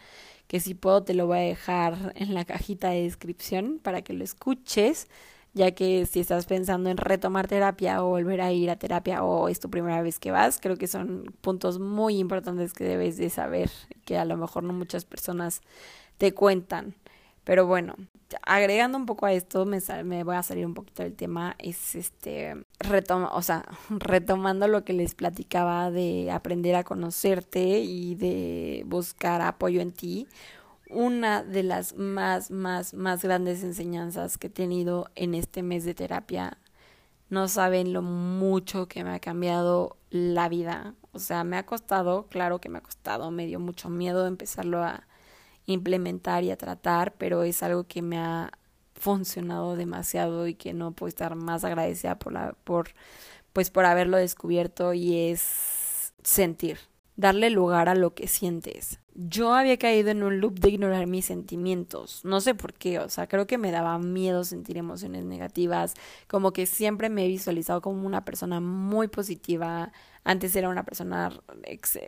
que 0.49 0.59
si 0.59 0.75
puedo 0.75 1.05
te 1.05 1.15
lo 1.15 1.29
voy 1.29 1.39
a 1.39 1.43
dejar 1.43 2.13
en 2.17 2.35
la 2.35 2.45
cajita 2.45 2.91
de 2.91 3.05
descripción 3.05 3.79
para 3.81 4.03
que 4.03 4.15
lo 4.15 4.25
escuches, 4.25 5.09
ya 5.55 5.71
que 5.71 6.07
si 6.07 6.19
estás 6.19 6.47
pensando 6.47 6.91
en 6.91 6.97
retomar 6.97 7.47
terapia 7.47 8.05
o 8.05 8.09
volver 8.09 8.41
a 8.41 8.53
ir 8.53 8.69
a 8.69 8.77
terapia 8.77 9.23
o 9.23 9.49
es 9.49 9.61
tu 9.61 9.71
primera 9.71 10.03
vez 10.03 10.19
que 10.19 10.33
vas, 10.33 10.59
creo 10.61 10.77
que 10.77 10.89
son 10.89 11.37
puntos 11.41 11.79
muy 11.79 12.19
importantes 12.19 12.73
que 12.73 12.83
debes 12.83 13.17
de 13.17 13.31
saber, 13.31 13.71
que 14.05 14.19
a 14.19 14.25
lo 14.25 14.37
mejor 14.37 14.65
no 14.65 14.73
muchas 14.73 15.05
personas 15.05 15.61
te 16.19 16.35
cuentan. 16.35 16.97
Pero 17.47 17.65
bueno, 17.65 17.95
agregando 18.43 18.99
un 18.99 19.07
poco 19.07 19.25
a 19.25 19.33
esto, 19.33 19.67
me, 19.67 19.79
me 20.03 20.25
voy 20.25 20.35
a 20.35 20.43
salir 20.43 20.67
un 20.67 20.75
poquito 20.75 21.05
del 21.05 21.15
tema, 21.15 21.55
es 21.61 21.95
este, 21.95 22.57
retoma, 22.81 23.31
o 23.33 23.41
sea, 23.41 23.65
retomando 23.89 24.67
lo 24.67 24.85
que 24.85 24.93
les 24.93 25.15
platicaba 25.15 25.93
de 25.93 26.33
aprender 26.33 26.75
a 26.75 26.83
conocerte 26.83 27.79
y 27.79 28.17
de 28.17 28.83
buscar 28.87 29.43
apoyo 29.43 29.81
en 29.81 29.93
ti. 29.93 30.27
Una 30.91 31.45
de 31.45 31.63
las 31.63 31.95
más, 31.95 32.51
más, 32.51 32.95
más 32.95 33.23
grandes 33.23 33.63
enseñanzas 33.63 34.39
que 34.39 34.49
he 34.49 34.51
tenido 34.51 35.09
en 35.15 35.37
este 35.37 35.63
mes 35.63 35.85
de 35.85 35.95
terapia, 35.95 36.59
no 37.31 37.47
saben 37.47 37.93
lo 37.93 38.03
mucho 38.03 38.89
que 38.89 39.05
me 39.05 39.11
ha 39.15 39.21
cambiado 39.21 39.99
la 40.11 40.49
vida. 40.49 40.95
O 41.13 41.21
sea, 41.21 41.45
me 41.45 41.59
ha 41.59 41.65
costado, 41.65 42.27
claro 42.27 42.61
que 42.61 42.69
me 42.71 42.79
ha 42.79 42.83
costado, 42.83 43.31
me 43.31 43.47
dio 43.47 43.61
mucho 43.61 43.89
miedo 43.89 44.27
empezarlo 44.27 44.83
a, 44.83 45.06
implementar 45.67 46.45
y 46.45 46.51
a 46.51 46.57
tratar, 46.57 47.15
pero 47.19 47.43
es 47.43 47.63
algo 47.63 47.85
que 47.85 48.03
me 48.03 48.19
ha 48.19 48.51
funcionado 48.95 49.77
demasiado 49.77 50.47
y 50.47 50.55
que 50.55 50.73
no 50.73 50.93
puedo 50.93 51.09
estar 51.09 51.35
más 51.37 51.65
agradecida 51.65 52.19
por 52.19 52.33
la 52.33 52.55
por 52.65 52.91
pues 53.53 53.71
por 53.71 53.85
haberlo 53.87 54.19
descubierto 54.19 54.95
y 54.95 55.31
es 55.31 56.13
sentir, 56.23 56.79
darle 57.17 57.51
lugar 57.51 57.89
a 57.89 57.95
lo 57.95 58.15
que 58.15 58.29
sientes. 58.29 59.01
Yo 59.15 59.55
había 59.55 59.79
caído 59.79 60.11
en 60.11 60.23
un 60.23 60.41
loop 60.41 60.61
de 60.61 60.71
ignorar 60.71 61.07
mis 61.07 61.25
sentimientos, 61.25 62.23
no 62.25 62.43
sé 62.43 62.55
por 62.55 62.75
qué, 62.75 62.99
o 62.99 63.09
sea, 63.09 63.27
creo 63.27 63.47
que 63.47 63.57
me 63.57 63.71
daba 63.71 63.99
miedo 63.99 64.45
sentir 64.45 64.77
emociones 64.77 65.25
negativas, 65.25 65.95
como 66.29 66.53
que 66.53 66.67
siempre 66.67 67.09
me 67.09 67.25
he 67.25 67.29
visualizado 67.29 67.81
como 67.81 68.07
una 68.07 68.27
persona 68.27 68.61
muy 68.61 69.09
positiva, 69.09 69.93
antes 70.23 70.55
era 70.55 70.69
una 70.69 70.85
persona 70.85 71.33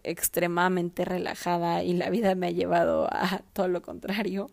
extremadamente 0.02 1.06
relajada 1.06 1.82
y 1.82 1.94
la 1.94 2.10
vida 2.10 2.34
me 2.34 2.48
ha 2.48 2.50
llevado 2.50 3.08
a 3.10 3.42
todo 3.54 3.68
lo 3.68 3.80
contrario. 3.80 4.50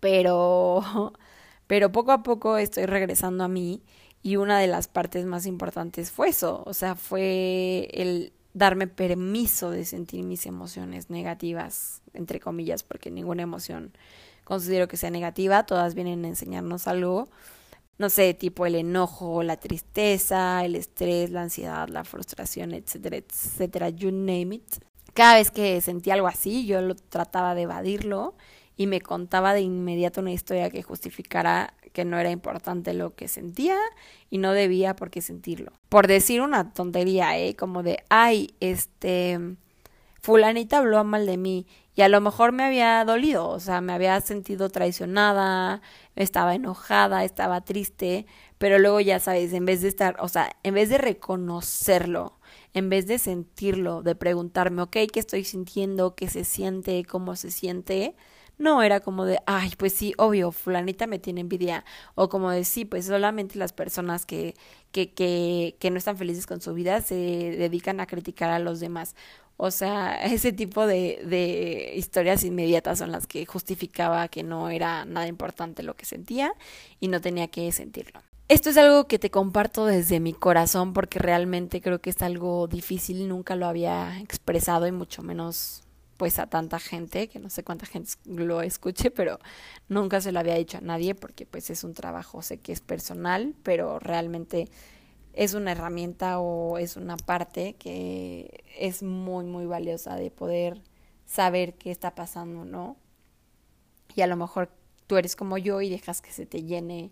Pero, 0.00 0.82
pero 1.66 1.92
poco 1.92 2.12
a 2.12 2.22
poco 2.22 2.58
estoy 2.58 2.84
regresando 2.86 3.44
a 3.44 3.48
mí 3.48 3.82
y 4.22 4.36
una 4.36 4.58
de 4.58 4.66
las 4.66 4.88
partes 4.88 5.24
más 5.24 5.46
importantes 5.46 6.10
fue 6.10 6.28
eso, 6.28 6.62
o 6.66 6.74
sea, 6.74 6.94
fue 6.94 7.88
el 7.92 8.32
darme 8.54 8.86
permiso 8.86 9.70
de 9.70 9.84
sentir 9.84 10.24
mis 10.24 10.46
emociones 10.46 11.10
negativas, 11.10 12.02
entre 12.14 12.40
comillas, 12.40 12.82
porque 12.82 13.10
ninguna 13.10 13.42
emoción 13.42 13.92
considero 14.44 14.88
que 14.88 14.96
sea 14.96 15.10
negativa, 15.10 15.64
todas 15.64 15.94
vienen 15.94 16.24
a 16.24 16.28
enseñarnos 16.28 16.86
algo 16.86 17.28
no 18.02 18.10
sé, 18.10 18.34
tipo 18.34 18.66
el 18.66 18.74
enojo, 18.74 19.42
la 19.44 19.56
tristeza, 19.56 20.64
el 20.64 20.74
estrés, 20.74 21.30
la 21.30 21.42
ansiedad, 21.42 21.88
la 21.88 22.02
frustración, 22.04 22.74
etcétera, 22.74 23.18
etcétera, 23.18 23.90
you 23.90 24.10
name 24.10 24.56
it. 24.56 24.74
Cada 25.14 25.36
vez 25.36 25.50
que 25.52 25.80
sentía 25.80 26.14
algo 26.14 26.26
así, 26.26 26.66
yo 26.66 26.80
lo 26.80 26.96
trataba 26.96 27.54
de 27.54 27.62
evadirlo 27.62 28.34
y 28.76 28.88
me 28.88 29.00
contaba 29.00 29.54
de 29.54 29.60
inmediato 29.60 30.20
una 30.20 30.32
historia 30.32 30.70
que 30.70 30.82
justificara 30.82 31.74
que 31.92 32.04
no 32.04 32.18
era 32.18 32.30
importante 32.30 32.94
lo 32.94 33.14
que 33.14 33.28
sentía 33.28 33.76
y 34.30 34.38
no 34.38 34.52
debía 34.52 34.96
por 34.96 35.10
qué 35.10 35.20
sentirlo. 35.20 35.72
Por 35.88 36.06
decir 36.06 36.40
una 36.40 36.72
tontería, 36.72 37.38
¿eh? 37.38 37.54
Como 37.54 37.82
de, 37.82 38.02
ay, 38.08 38.54
este, 38.60 39.38
fulanita 40.20 40.78
habló 40.78 41.04
mal 41.04 41.26
de 41.26 41.36
mí 41.36 41.66
y 41.94 42.02
a 42.02 42.08
lo 42.08 42.20
mejor 42.20 42.52
me 42.52 42.64
había 42.64 43.04
dolido, 43.04 43.48
o 43.48 43.60
sea, 43.60 43.80
me 43.82 43.92
había 43.92 44.18
sentido 44.22 44.70
traicionada, 44.70 45.82
estaba 46.16 46.54
enojada, 46.54 47.24
estaba 47.24 47.60
triste, 47.60 48.24
pero 48.56 48.78
luego 48.78 49.00
ya 49.00 49.20
sabes, 49.20 49.52
en 49.52 49.66
vez 49.66 49.82
de 49.82 49.88
estar, 49.88 50.16
o 50.20 50.28
sea, 50.28 50.56
en 50.62 50.74
vez 50.74 50.88
de 50.88 50.98
reconocerlo, 50.98 52.38
en 52.72 52.88
vez 52.88 53.06
de 53.06 53.18
sentirlo, 53.18 54.02
de 54.02 54.14
preguntarme, 54.14 54.82
ok, 54.82 54.96
¿qué 55.12 55.20
estoy 55.20 55.44
sintiendo? 55.44 56.14
¿Qué 56.14 56.28
se 56.28 56.44
siente? 56.44 57.04
¿Cómo 57.04 57.36
se 57.36 57.50
siente? 57.50 58.14
No, 58.62 58.80
era 58.84 59.00
como 59.00 59.24
de, 59.24 59.40
ay, 59.46 59.72
pues 59.76 59.92
sí, 59.92 60.14
obvio, 60.18 60.52
fulanita 60.52 61.08
me 61.08 61.18
tiene 61.18 61.40
envidia. 61.40 61.84
O 62.14 62.28
como 62.28 62.52
de, 62.52 62.62
sí, 62.64 62.84
pues 62.84 63.06
solamente 63.06 63.58
las 63.58 63.72
personas 63.72 64.24
que, 64.24 64.54
que, 64.92 65.12
que, 65.12 65.74
que 65.80 65.90
no 65.90 65.98
están 65.98 66.16
felices 66.16 66.46
con 66.46 66.60
su 66.60 66.72
vida 66.72 67.00
se 67.00 67.16
dedican 67.16 67.98
a 67.98 68.06
criticar 68.06 68.50
a 68.50 68.60
los 68.60 68.78
demás. 68.78 69.16
O 69.56 69.72
sea, 69.72 70.14
ese 70.32 70.52
tipo 70.52 70.86
de, 70.86 71.22
de 71.24 71.94
historias 71.96 72.44
inmediatas 72.44 73.00
son 73.00 73.10
las 73.10 73.26
que 73.26 73.44
justificaba 73.46 74.28
que 74.28 74.44
no 74.44 74.68
era 74.70 75.04
nada 75.06 75.26
importante 75.26 75.82
lo 75.82 75.96
que 75.96 76.04
sentía 76.04 76.54
y 77.00 77.08
no 77.08 77.20
tenía 77.20 77.48
que 77.48 77.72
sentirlo. 77.72 78.20
Esto 78.46 78.70
es 78.70 78.76
algo 78.76 79.08
que 79.08 79.18
te 79.18 79.30
comparto 79.30 79.86
desde 79.86 80.20
mi 80.20 80.34
corazón 80.34 80.92
porque 80.92 81.18
realmente 81.18 81.80
creo 81.80 82.00
que 82.00 82.10
es 82.10 82.22
algo 82.22 82.68
difícil, 82.68 83.28
nunca 83.28 83.56
lo 83.56 83.66
había 83.66 84.20
expresado 84.20 84.86
y 84.86 84.92
mucho 84.92 85.24
menos 85.24 85.81
pues 86.22 86.38
a 86.38 86.46
tanta 86.46 86.78
gente, 86.78 87.26
que 87.26 87.40
no 87.40 87.50
sé 87.50 87.64
cuánta 87.64 87.84
gente 87.84 88.12
lo 88.26 88.62
escuche, 88.62 89.10
pero 89.10 89.40
nunca 89.88 90.20
se 90.20 90.30
lo 90.30 90.38
había 90.38 90.54
dicho 90.54 90.78
a 90.78 90.80
nadie 90.80 91.16
porque 91.16 91.46
pues 91.46 91.68
es 91.68 91.82
un 91.82 91.94
trabajo, 91.94 92.42
sé 92.42 92.58
que 92.58 92.70
es 92.70 92.80
personal, 92.80 93.56
pero 93.64 93.98
realmente 93.98 94.68
es 95.32 95.54
una 95.54 95.72
herramienta 95.72 96.38
o 96.38 96.78
es 96.78 96.96
una 96.96 97.16
parte 97.16 97.74
que 97.74 98.62
es 98.78 99.02
muy, 99.02 99.46
muy 99.46 99.66
valiosa 99.66 100.14
de 100.14 100.30
poder 100.30 100.80
saber 101.26 101.74
qué 101.74 101.90
está 101.90 102.14
pasando, 102.14 102.64
¿no? 102.64 102.96
Y 104.14 104.20
a 104.20 104.28
lo 104.28 104.36
mejor 104.36 104.70
tú 105.08 105.16
eres 105.16 105.34
como 105.34 105.58
yo 105.58 105.80
y 105.80 105.90
dejas 105.90 106.22
que 106.22 106.30
se 106.30 106.46
te 106.46 106.62
llene 106.62 107.10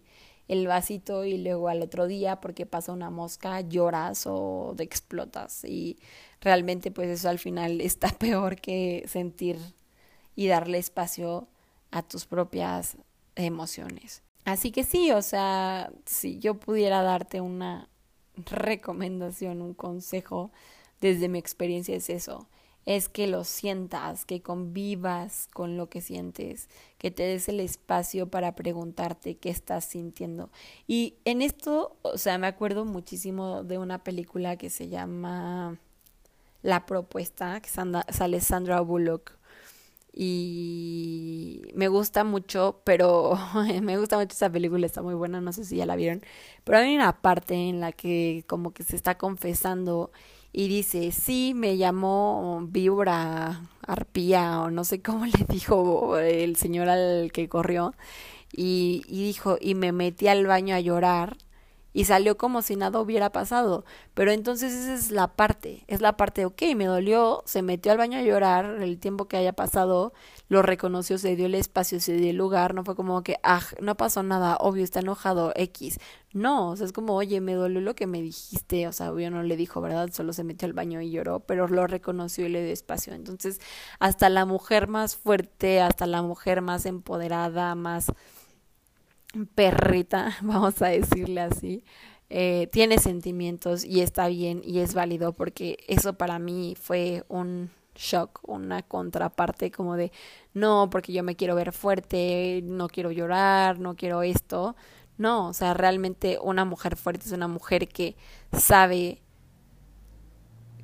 el 0.51 0.67
vasito 0.67 1.25
y 1.25 1.39
luego 1.39 1.69
al 1.69 1.81
otro 1.81 2.09
día 2.09 2.41
porque 2.41 2.67
pasa 2.67 2.93
una 2.93 3.09
mosca 3.09 3.61
lloras 3.61 4.25
o 4.27 4.75
te 4.77 4.83
explotas 4.83 5.65
y 5.65 5.97
realmente 6.41 6.91
pues 6.91 7.09
eso 7.09 7.29
al 7.29 7.39
final 7.39 7.81
está 7.81 8.09
peor 8.09 8.57
que 8.57 9.05
sentir 9.07 9.59
y 10.35 10.49
darle 10.49 10.79
espacio 10.79 11.47
a 11.93 12.03
tus 12.03 12.27
propias 12.27 12.97
emociones. 13.37 14.23
Así 14.45 14.73
que 14.73 14.83
sí, 14.83 15.13
o 15.13 15.23
sea, 15.23 15.93
si 16.05 16.41
yo 16.41 16.55
pudiera 16.55 17.03
darte 17.03 17.41
una 17.41 17.89
recomendación, 18.37 19.63
un 19.63 19.75
consejo 19.75 20.51
desde 21.01 21.29
mi 21.29 21.39
experiencia 21.39 21.95
es 21.95 22.11
eso, 22.11 22.49
es 22.87 23.09
que 23.09 23.27
lo 23.27 23.45
sientas, 23.45 24.25
que 24.25 24.43
convivas 24.43 25.49
con 25.53 25.77
lo 25.77 25.89
que 25.89 26.01
sientes, 26.01 26.69
que 26.99 27.11
te 27.11 27.25
des 27.25 27.49
el 27.49 27.61
espacio 27.61 28.29
para 28.29 28.55
preguntarte 28.55 29.37
qué 29.37 29.51
estás 29.51 29.85
sintiendo. 29.85 30.51
Y 30.87 31.15
en 31.25 31.43
esto, 31.43 31.97
o 32.03 32.19
sea, 32.19 32.39
me 32.39 32.47
acuerdo 32.47 32.85
muchísimo 32.85 33.63
de 33.63 33.79
una 33.79 34.03
película 34.03 34.57
que 34.57 34.71
se 34.71 34.89
llama 34.89 35.79
La 36.63 36.87
propuesta, 36.87 37.61
que 37.61 37.69
sale 37.69 38.41
Sandra 38.41 38.81
Bullock 38.81 39.41
y 40.13 41.63
me 41.75 41.89
gusta 41.89 42.25
mucho, 42.25 42.81
pero 42.85 43.39
me 43.83 43.97
gusta 43.99 44.17
mucho 44.19 44.35
esa 44.35 44.51
película, 44.51 44.87
está 44.87 45.03
muy 45.03 45.15
buena, 45.15 45.41
no 45.41 45.53
sé 45.53 45.65
si 45.65 45.77
ya 45.77 45.87
la 45.87 45.97
vieron, 45.97 46.23
pero 46.65 46.79
hay 46.79 46.95
una 46.95 47.21
parte 47.21 47.55
en 47.55 47.81
la 47.81 47.93
que 47.93 48.45
como 48.49 48.73
que 48.73 48.83
se 48.83 48.97
está 48.97 49.17
confesando 49.19 50.11
y 50.53 50.69
dice, 50.69 51.13
sí, 51.13 51.53
me 51.55 51.77
llamó 51.77 52.61
víbora, 52.69 53.63
arpía 53.87 54.61
o 54.63 54.71
no 54.71 54.85
sé 54.85 55.03
cómo 55.03 55.27
le 55.27 55.45
dijo 55.49 56.19
el 56.19 56.57
señor 56.57 56.89
al 56.89 57.31
que 57.33 57.49
corrió 57.49 57.95
y, 58.53 59.03
y 59.09 59.25
dijo, 59.25 59.59
y 59.61 59.75
me 59.75 59.93
metí 59.93 60.29
al 60.29 60.47
baño 60.47 60.75
a 60.75 60.81
llorar 60.81 61.37
y 61.93 62.05
salió 62.05 62.37
como 62.37 62.63
si 62.63 62.77
nada 62.77 63.01
hubiera 63.01 63.31
pasado. 63.33 63.85
Pero 64.15 64.33
entonces 64.33 64.73
esa 64.73 64.95
es 64.95 65.11
la 65.11 65.29
parte, 65.29 65.85
es 65.89 66.01
la 66.01 66.17
parte, 66.17 66.45
ok, 66.45 66.63
me 66.77 66.87
dolió, 66.87 67.43
se 67.47 67.63
metió 67.63 67.93
al 67.93 67.99
baño 67.99 68.19
a 68.19 68.23
llorar, 68.23 68.65
el 68.83 68.99
tiempo 68.99 69.27
que 69.29 69.37
haya 69.37 69.53
pasado, 69.53 70.13
lo 70.51 70.63
reconoció, 70.63 71.17
se 71.17 71.37
dio 71.37 71.47
el 71.47 71.55
espacio, 71.55 72.01
se 72.01 72.15
dio 72.15 72.29
el 72.29 72.37
lugar, 72.37 72.75
no 72.75 72.85
fue 72.85 72.97
como 72.97 73.23
que, 73.23 73.37
ah, 73.45 73.63
no 73.81 73.97
pasó 73.97 74.25
nada, 74.25 74.57
obvio, 74.57 74.83
está 74.83 74.99
enojado, 74.99 75.53
X. 75.55 76.01
No, 76.33 76.71
o 76.71 76.77
sea, 76.77 76.87
es 76.87 76.93
como, 76.93 77.15
oye, 77.15 77.41
me 77.41 77.55
dolió 77.55 77.81
lo 77.81 77.95
que 77.95 78.09
me 78.09 78.21
dijiste, 78.21 78.89
o 78.89 78.93
sea, 78.93 79.13
obvio 79.13 79.31
no 79.31 79.45
le 79.45 79.57
dijo, 79.57 79.81
¿verdad? 79.81 80.11
Solo 80.13 80.33
se 80.33 80.43
metió 80.43 80.67
al 80.67 80.73
baño 80.73 81.01
y 81.01 81.13
lloró, 81.13 81.39
pero 81.39 81.69
lo 81.69 81.87
reconoció 81.87 82.47
y 82.47 82.49
le 82.49 82.65
dio 82.65 82.73
espacio. 82.73 83.15
Entonces, 83.15 83.61
hasta 84.01 84.29
la 84.29 84.45
mujer 84.45 84.89
más 84.89 85.17
fuerte, 85.17 85.81
hasta 85.81 86.07
la 86.07 86.21
mujer 86.21 86.63
más 86.63 86.85
empoderada, 86.85 87.77
más 87.77 88.13
perrita, 89.55 90.37
vamos 90.43 90.83
a 90.83 90.89
decirle 90.89 91.43
así, 91.43 91.85
eh, 92.29 92.69
tiene 92.73 92.99
sentimientos 92.99 93.85
y 93.85 94.01
está 94.01 94.27
bien 94.27 94.63
y 94.65 94.81
es 94.81 94.95
válido 94.95 95.33
porque 95.33 95.79
eso 95.87 96.15
para 96.15 96.41
mí 96.41 96.77
fue 96.81 97.25
un 97.29 97.71
shock, 97.95 98.41
una 98.49 98.83
contraparte 98.83 99.71
como 99.71 99.97
de 99.97 100.13
no, 100.55 100.89
porque 100.91 101.13
yo 101.13 101.23
me 101.23 101.37
quiero 101.37 101.55
ver 101.55 101.73
fuerte, 101.73 102.61
no 102.65 102.89
quiero 102.89 103.11
llorar, 103.11 103.79
no 103.79 103.97
quiero 103.97 104.23
esto. 104.23 104.77
No, 105.19 105.49
o 105.49 105.53
sea, 105.53 105.75
realmente 105.75 106.39
una 106.43 106.65
mujer 106.65 106.97
fuerte 106.97 107.27
es 107.27 107.33
una 107.33 107.49
mujer 107.49 107.89
que 107.89 108.17
sabe 108.57 109.21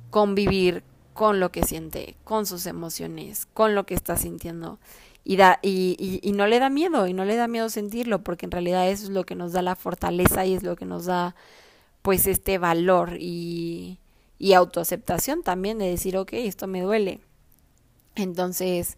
convivir 0.09 0.83
con 1.13 1.39
lo 1.39 1.51
que 1.51 1.63
siente, 1.63 2.15
con 2.23 2.45
sus 2.45 2.67
emociones, 2.67 3.47
con 3.47 3.73
lo 3.75 3.85
que 3.85 3.95
está 3.95 4.15
sintiendo 4.17 4.79
y, 5.27 5.35
da, 5.35 5.59
y, 5.61 6.21
y, 6.23 6.31
no 6.31 6.47
le 6.47 6.57
da 6.57 6.69
miedo, 6.69 7.05
y 7.05 7.13
no 7.13 7.25
le 7.25 7.35
da 7.35 7.49
miedo 7.49 7.67
sentirlo, 7.67 8.23
porque 8.23 8.45
en 8.45 8.51
realidad 8.51 8.89
eso 8.89 9.03
es 9.03 9.09
lo 9.09 9.25
que 9.25 9.35
nos 9.35 9.51
da 9.51 9.61
la 9.61 9.75
fortaleza 9.75 10.45
y 10.45 10.53
es 10.53 10.63
lo 10.63 10.77
que 10.77 10.85
nos 10.85 11.05
da 11.05 11.35
pues 12.01 12.27
este 12.27 12.57
valor 12.57 13.17
y, 13.19 13.99
y 14.39 14.53
autoaceptación 14.53 15.43
también 15.43 15.77
de 15.77 15.89
decir, 15.89 16.17
ok, 16.17 16.33
esto 16.33 16.67
me 16.67 16.81
duele. 16.81 17.21
Entonces, 18.15 18.97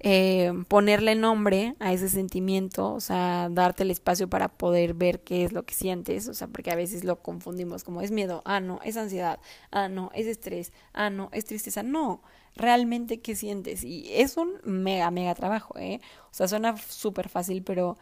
eh, 0.00 0.52
ponerle 0.68 1.14
nombre 1.14 1.76
a 1.80 1.92
ese 1.92 2.10
sentimiento, 2.10 2.92
o 2.92 3.00
sea, 3.00 3.48
darte 3.50 3.84
el 3.84 3.90
espacio 3.90 4.28
para 4.28 4.48
poder 4.48 4.92
ver 4.92 5.20
qué 5.20 5.44
es 5.44 5.52
lo 5.52 5.64
que 5.64 5.74
sientes, 5.74 6.28
o 6.28 6.34
sea, 6.34 6.48
porque 6.48 6.70
a 6.70 6.76
veces 6.76 7.04
lo 7.04 7.22
confundimos 7.22 7.84
como 7.84 8.02
es 8.02 8.10
miedo, 8.10 8.42
ah, 8.44 8.60
no, 8.60 8.80
es 8.84 8.98
ansiedad, 8.98 9.38
ah, 9.70 9.88
no, 9.88 10.10
es 10.14 10.26
estrés, 10.26 10.72
ah, 10.92 11.08
no, 11.08 11.30
es 11.32 11.46
tristeza, 11.46 11.82
no, 11.82 12.22
realmente 12.54 13.20
qué 13.20 13.34
sientes. 13.34 13.82
Y 13.84 14.06
es 14.12 14.36
un 14.36 14.60
mega, 14.64 15.10
mega 15.10 15.34
trabajo, 15.34 15.78
¿eh? 15.78 16.00
O 16.30 16.34
sea, 16.34 16.48
suena 16.48 16.76
súper 16.76 17.28
fácil, 17.30 17.62
pero 17.62 17.96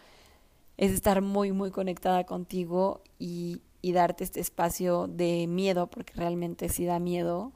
es 0.76 0.90
estar 0.92 1.22
muy, 1.22 1.52
muy 1.52 1.70
conectada 1.70 2.24
contigo 2.24 3.02
y, 3.18 3.62
y 3.82 3.92
darte 3.92 4.24
este 4.24 4.40
espacio 4.40 5.08
de 5.08 5.46
miedo, 5.46 5.88
porque 5.88 6.14
realmente 6.14 6.68
sí 6.68 6.84
da 6.84 6.98
miedo 6.98 7.52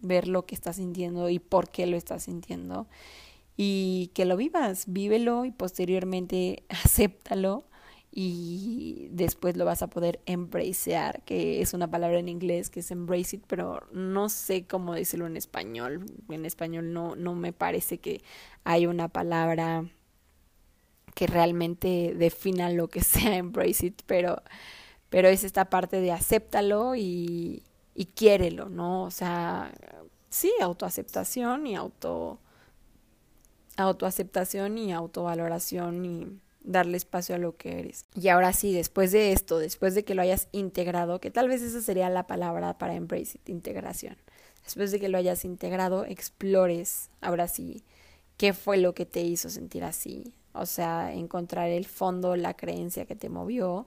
ver 0.00 0.28
lo 0.28 0.44
que 0.44 0.54
estás 0.54 0.76
sintiendo 0.76 1.28
y 1.30 1.38
por 1.38 1.70
qué 1.70 1.86
lo 1.86 1.96
estás 1.96 2.24
sintiendo. 2.24 2.86
Y 3.56 4.10
que 4.14 4.24
lo 4.24 4.36
vivas, 4.36 4.84
vívelo 4.88 5.44
y 5.44 5.50
posteriormente 5.50 6.64
acéptalo 6.68 7.64
y 8.10 9.08
después 9.10 9.56
lo 9.56 9.64
vas 9.64 9.82
a 9.82 9.88
poder 9.88 10.20
embracear, 10.26 11.22
que 11.22 11.60
es 11.60 11.74
una 11.74 11.90
palabra 11.90 12.18
en 12.18 12.28
inglés 12.28 12.70
que 12.70 12.80
es 12.80 12.90
embrace 12.90 13.36
it, 13.36 13.44
pero 13.46 13.80
no 13.92 14.28
sé 14.28 14.66
cómo 14.66 14.94
decirlo 14.94 15.26
en 15.26 15.36
español. 15.36 16.06
En 16.28 16.44
español 16.44 16.92
no, 16.92 17.16
no 17.16 17.34
me 17.34 17.52
parece 17.52 17.98
que 17.98 18.22
hay 18.64 18.86
una 18.86 19.08
palabra 19.08 19.84
que 21.14 21.26
realmente 21.26 22.14
defina 22.16 22.70
lo 22.70 22.88
que 22.88 23.00
sea 23.02 23.36
embrace 23.36 23.86
it, 23.86 24.02
pero, 24.06 24.42
pero 25.10 25.28
es 25.28 25.44
esta 25.44 25.66
parte 25.66 26.00
de 26.00 26.12
acéptalo 26.12 26.94
y, 26.94 27.62
y 27.94 28.06
quiérelo, 28.06 28.68
¿no? 28.68 29.04
O 29.04 29.10
sea, 29.10 29.72
sí, 30.30 30.52
autoaceptación 30.60 31.66
y 31.66 31.76
auto 31.76 32.38
autoaceptación 33.76 34.76
y 34.76 34.92
autovaloración 34.92 36.04
y 36.04 36.40
darle 36.62 36.96
espacio 36.96 37.34
a 37.34 37.38
lo 37.38 37.56
que 37.56 37.78
eres. 37.78 38.04
Y 38.14 38.28
ahora 38.28 38.52
sí, 38.52 38.72
después 38.72 39.12
de 39.12 39.32
esto, 39.32 39.58
después 39.58 39.94
de 39.94 40.04
que 40.04 40.14
lo 40.14 40.22
hayas 40.22 40.48
integrado, 40.52 41.20
que 41.20 41.30
tal 41.30 41.48
vez 41.48 41.62
esa 41.62 41.80
sería 41.80 42.10
la 42.10 42.26
palabra 42.26 42.76
para 42.76 42.94
embrace 42.94 43.38
it, 43.38 43.48
integración. 43.48 44.16
Después 44.64 44.90
de 44.90 45.00
que 45.00 45.08
lo 45.08 45.16
hayas 45.16 45.44
integrado, 45.44 46.04
explores, 46.04 47.10
ahora 47.20 47.48
sí, 47.48 47.84
qué 48.36 48.52
fue 48.52 48.76
lo 48.76 48.94
que 48.94 49.06
te 49.06 49.22
hizo 49.22 49.48
sentir 49.48 49.84
así. 49.84 50.34
O 50.52 50.66
sea, 50.66 51.14
encontrar 51.14 51.70
el 51.70 51.86
fondo, 51.86 52.36
la 52.36 52.54
creencia 52.54 53.06
que 53.06 53.14
te 53.14 53.28
movió 53.28 53.86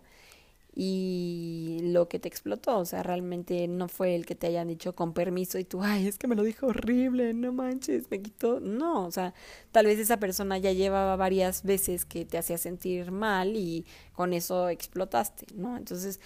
y 0.74 1.80
lo 1.82 2.08
que 2.08 2.20
te 2.20 2.30
explotó, 2.30 2.78
o 2.78 2.86
sea, 2.86 3.04
realmente 3.04 3.68
no 3.68 3.90
fue 3.90 4.16
el 4.16 4.26
que 4.26 4.36
te 4.36 4.48
hayan 4.48 4.70
dicho 4.70 4.96
con 4.96 5.14
permiso 5.14 5.60
y 5.60 5.66
tú, 5.66 5.84
ay, 5.84 6.08
es 6.08 6.18
que 6.18 6.28
me 6.28 6.36
lo 6.36 6.44
dijo 6.44 6.68
horrible, 6.68 7.34
no 7.34 7.52
manches, 7.52 8.10
me 8.10 8.22
quitó, 8.22 8.62
no, 8.62 9.06
o 9.06 9.12
sea, 9.12 9.34
tal 9.72 9.86
vez 9.86 10.00
esa 10.00 10.18
persona 10.18 10.58
ya 10.60 10.72
llevaba 10.72 11.18
varias 11.18 11.64
veces 11.64 12.06
que 12.06 12.24
te 12.26 12.38
hacía 12.38 12.58
sentir 12.58 13.12
mal 13.12 13.58
y 13.58 13.86
con 14.14 14.32
eso 14.32 14.70
explotaste, 14.70 15.48
¿no? 15.56 15.76
Entonces, 15.76 16.22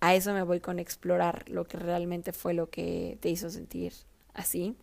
a 0.00 0.14
eso 0.14 0.32
me 0.34 0.42
voy 0.42 0.60
con 0.60 0.78
explorar 0.80 1.48
lo 1.48 1.64
que 1.64 1.78
realmente 1.78 2.32
fue 2.32 2.52
lo 2.52 2.70
que 2.70 3.16
te 3.20 3.30
hizo 3.30 3.48
sentir 3.48 3.92
así. 4.34 4.76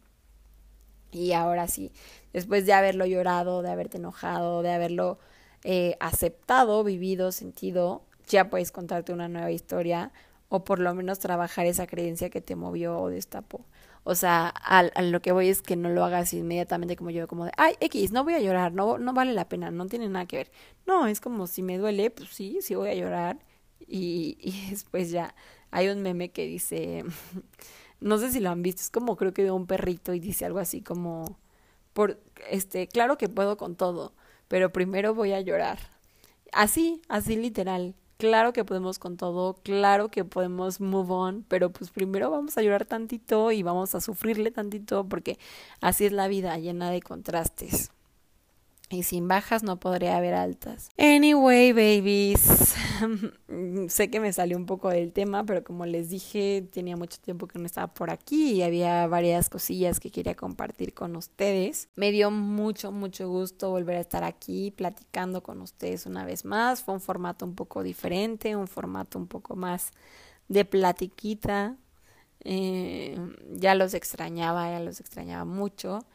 Y 1.11 1.33
ahora 1.33 1.67
sí, 1.67 1.91
después 2.33 2.65
de 2.65 2.73
haberlo 2.73 3.05
llorado, 3.05 3.61
de 3.61 3.69
haberte 3.69 3.97
enojado, 3.97 4.61
de 4.61 4.71
haberlo 4.71 5.19
eh, 5.63 5.95
aceptado, 5.99 6.83
vivido, 6.83 7.31
sentido, 7.31 8.03
ya 8.31 8.49
puedes 8.49 8.71
contarte 8.71 9.13
una 9.13 9.27
nueva 9.27 9.51
historia 9.51 10.11
o 10.49 10.63
por 10.65 10.79
lo 10.79 10.93
menos 10.93 11.19
trabajar 11.19 11.65
esa 11.65 11.87
creencia 11.87 12.29
que 12.29 12.41
te 12.41 12.55
movió 12.55 12.99
o 12.99 13.09
destapó. 13.09 13.65
O 14.03 14.15
sea, 14.15 14.47
a, 14.49 14.83
lo 15.01 15.21
que 15.21 15.31
voy 15.31 15.49
es 15.49 15.61
que 15.61 15.75
no 15.75 15.89
lo 15.89 16.03
hagas 16.03 16.33
inmediatamente 16.33 16.95
como 16.95 17.11
yo, 17.11 17.27
como 17.27 17.45
de, 17.45 17.51
ay, 17.57 17.75
X, 17.79 18.11
no 18.11 18.23
voy 18.23 18.33
a 18.33 18.39
llorar, 18.39 18.73
no, 18.73 18.97
no 18.97 19.13
vale 19.13 19.33
la 19.33 19.47
pena, 19.47 19.71
no 19.71 19.85
tiene 19.87 20.09
nada 20.09 20.25
que 20.25 20.37
ver. 20.37 20.51
No, 20.87 21.07
es 21.07 21.21
como 21.21 21.47
si 21.47 21.61
me 21.61 21.77
duele, 21.77 22.09
pues 22.09 22.29
sí, 22.29 22.59
sí 22.61 22.75
voy 22.75 22.89
a 22.89 22.95
llorar. 22.95 23.39
Y, 23.87 24.37
y 24.41 24.69
después 24.71 25.11
ya 25.11 25.35
hay 25.71 25.89
un 25.89 26.01
meme 26.01 26.31
que 26.31 26.45
dice, 26.47 27.05
no 28.01 28.17
sé 28.17 28.31
si 28.31 28.39
lo 28.39 28.49
han 28.49 28.63
visto, 28.63 28.81
es 28.81 28.89
como 28.89 29.15
creo 29.17 29.33
que 29.33 29.43
de 29.43 29.51
un 29.51 29.67
perrito 29.67 30.13
y 30.13 30.19
dice 30.19 30.45
algo 30.45 30.59
así 30.59 30.81
como, 30.81 31.37
por, 31.93 32.19
este, 32.49 32.87
claro 32.87 33.17
que 33.17 33.29
puedo 33.29 33.57
con 33.57 33.75
todo, 33.75 34.13
pero 34.47 34.71
primero 34.73 35.15
voy 35.15 35.33
a 35.33 35.41
llorar. 35.41 35.79
Así, 36.51 37.01
así 37.07 37.37
literal 37.37 37.95
claro 38.21 38.53
que 38.53 38.63
podemos 38.63 38.99
con 38.99 39.17
todo, 39.17 39.55
claro 39.63 40.09
que 40.09 40.23
podemos 40.23 40.79
move 40.79 41.11
on, 41.11 41.43
pero 41.47 41.71
pues 41.71 41.89
primero 41.89 42.29
vamos 42.29 42.55
a 42.55 42.61
llorar 42.61 42.85
tantito 42.85 43.51
y 43.51 43.63
vamos 43.63 43.95
a 43.95 43.99
sufrirle 43.99 44.51
tantito 44.51 45.09
porque 45.09 45.39
así 45.81 46.05
es 46.05 46.11
la 46.11 46.27
vida 46.27 46.55
llena 46.59 46.91
de 46.91 47.01
contrastes. 47.01 47.89
Y 48.91 49.03
sin 49.03 49.27
bajas 49.27 49.63
no 49.63 49.79
podría 49.79 50.17
haber 50.17 50.33
altas. 50.33 50.89
Anyway, 50.97 51.71
babies. 51.71 52.75
sé 53.87 54.09
que 54.09 54.19
me 54.19 54.33
salió 54.33 54.57
un 54.57 54.65
poco 54.65 54.89
del 54.89 55.13
tema, 55.13 55.45
pero 55.45 55.63
como 55.63 55.85
les 55.85 56.09
dije, 56.09 56.67
tenía 56.73 56.97
mucho 56.97 57.17
tiempo 57.21 57.47
que 57.47 57.57
no 57.57 57.65
estaba 57.65 57.93
por 57.93 58.09
aquí 58.09 58.51
y 58.51 58.63
había 58.63 59.07
varias 59.07 59.49
cosillas 59.49 59.99
que 59.99 60.11
quería 60.11 60.35
compartir 60.35 60.93
con 60.93 61.15
ustedes. 61.15 61.87
Me 61.95 62.11
dio 62.11 62.31
mucho, 62.31 62.91
mucho 62.91 63.29
gusto 63.29 63.69
volver 63.69 63.97
a 63.97 64.01
estar 64.01 64.23
aquí 64.23 64.71
platicando 64.71 65.41
con 65.41 65.61
ustedes 65.61 66.05
una 66.05 66.25
vez 66.25 66.43
más. 66.43 66.83
Fue 66.83 66.93
un 66.93 67.01
formato 67.01 67.45
un 67.45 67.55
poco 67.55 67.83
diferente, 67.83 68.55
un 68.55 68.67
formato 68.67 69.17
un 69.17 69.27
poco 69.27 69.55
más 69.55 69.91
de 70.47 70.65
platiquita. 70.65 71.77
Eh, 72.43 73.17
ya 73.53 73.75
los 73.75 73.93
extrañaba, 73.93 74.69
ya 74.69 74.79
los 74.79 74.99
extrañaba 74.99 75.45
mucho. 75.45 76.05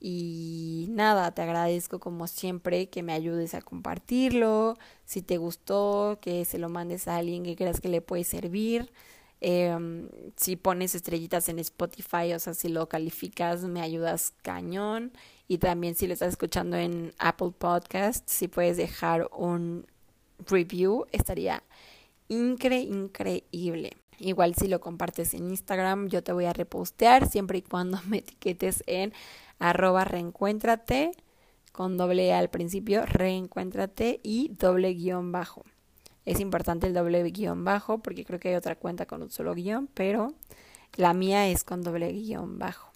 Y 0.00 0.86
nada, 0.88 1.30
te 1.32 1.42
agradezco 1.42 2.00
como 2.00 2.26
siempre 2.26 2.88
que 2.88 3.02
me 3.02 3.12
ayudes 3.12 3.54
a 3.54 3.60
compartirlo. 3.60 4.78
Si 5.04 5.20
te 5.20 5.36
gustó, 5.36 6.18
que 6.22 6.46
se 6.46 6.58
lo 6.58 6.70
mandes 6.70 7.06
a 7.06 7.16
alguien 7.16 7.44
que 7.44 7.54
creas 7.54 7.80
que 7.80 7.88
le 7.88 8.00
puede 8.00 8.24
servir. 8.24 8.90
Eh, 9.42 9.76
si 10.36 10.56
pones 10.56 10.94
estrellitas 10.94 11.48
en 11.48 11.58
Spotify, 11.58 12.32
o 12.34 12.38
sea, 12.38 12.54
si 12.54 12.68
lo 12.68 12.88
calificas, 12.88 13.64
me 13.64 13.82
ayudas 13.82 14.32
cañón. 14.42 15.12
Y 15.48 15.58
también 15.58 15.94
si 15.94 16.06
lo 16.06 16.14
estás 16.14 16.30
escuchando 16.30 16.76
en 16.76 17.12
Apple 17.18 17.52
Podcast, 17.58 18.26
si 18.28 18.48
puedes 18.48 18.78
dejar 18.78 19.28
un 19.36 19.86
review, 20.46 21.06
estaría 21.12 21.62
incre 22.28 22.80
increíble. 22.80 23.96
Igual 24.18 24.54
si 24.54 24.68
lo 24.68 24.80
compartes 24.80 25.34
en 25.34 25.48
Instagram, 25.48 26.08
yo 26.08 26.22
te 26.22 26.32
voy 26.32 26.44
a 26.44 26.52
repostear 26.52 27.28
siempre 27.28 27.58
y 27.58 27.62
cuando 27.62 27.98
me 28.06 28.18
etiquetes 28.18 28.82
en 28.86 29.12
arroba 29.60 30.04
reencuéntrate 30.04 31.12
con 31.70 31.96
doble 31.96 32.26
E 32.26 32.32
al 32.32 32.50
principio, 32.50 33.06
reencuéntrate 33.06 34.18
y 34.24 34.48
doble 34.58 34.94
guion 34.94 35.30
bajo. 35.30 35.64
Es 36.24 36.40
importante 36.40 36.86
el 36.86 36.94
doble 36.94 37.22
guion 37.30 37.64
bajo 37.64 37.98
porque 37.98 38.24
creo 38.24 38.40
que 38.40 38.48
hay 38.48 38.54
otra 38.56 38.74
cuenta 38.74 39.06
con 39.06 39.22
un 39.22 39.30
solo 39.30 39.54
guion, 39.54 39.88
pero 39.94 40.34
La 40.96 41.14
mía 41.14 41.46
es 41.48 41.62
con 41.62 41.82
doble 41.82 42.12
guion 42.12 42.58
bajo. 42.58 42.90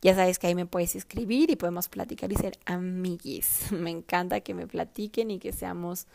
Ya 0.00 0.14
sabes 0.14 0.38
que 0.38 0.46
ahí 0.46 0.54
me 0.54 0.66
puedes 0.66 0.96
escribir 0.96 1.50
y 1.50 1.56
podemos 1.56 1.88
platicar 1.88 2.32
y 2.32 2.36
ser 2.36 2.58
amiguis. 2.66 3.70
Me 3.72 3.90
encanta 3.90 4.40
que 4.40 4.54
me 4.54 4.66
platiquen 4.66 5.30
y 5.30 5.38
que 5.38 5.52
seamos 5.52 6.06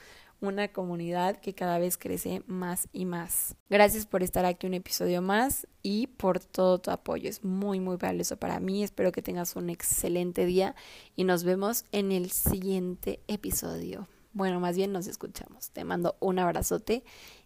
una 0.42 0.70
comunidad 0.70 1.38
que 1.38 1.54
cada 1.54 1.80
vez 1.80 1.98
crece 1.98 2.44
más 2.48 2.88
y 2.94 3.06
más. 3.06 3.56
Gracias 3.70 4.06
por 4.06 4.24
estar 4.24 4.46
aquí 4.46 4.68
un 4.68 4.74
episodio 4.74 5.22
más 5.22 5.68
y 5.84 6.08
por 6.08 6.40
todo 6.40 6.80
tu 6.80 6.92
apoyo. 6.92 7.30
Es 7.30 7.44
muy, 7.44 7.80
muy 7.80 7.98
valioso 7.98 8.38
para 8.38 8.60
mí. 8.60 8.84
Espero 8.84 9.12
que 9.12 9.22
tengas 9.22 9.56
un 9.56 9.70
excelente 9.70 10.46
día 10.46 10.76
y 11.16 11.24
nos 11.24 11.44
vemos 11.44 11.86
en 11.92 12.12
el 12.12 12.32
siguiente 12.32 13.22
episodio. 13.28 14.08
Bueno, 14.34 14.60
más 14.60 14.76
bien 14.76 14.92
nos 14.92 15.08
escuchamos. 15.08 15.72
Te 15.72 15.84
mando 15.84 16.16
un 16.20 16.40
abrazote 16.40 17.04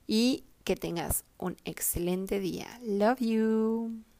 y 0.08 0.43
que 0.63 0.75
tengas 0.75 1.25
un 1.38 1.58
excelente 1.65 2.39
día. 2.39 2.79
Love 2.84 3.19
you. 3.19 4.12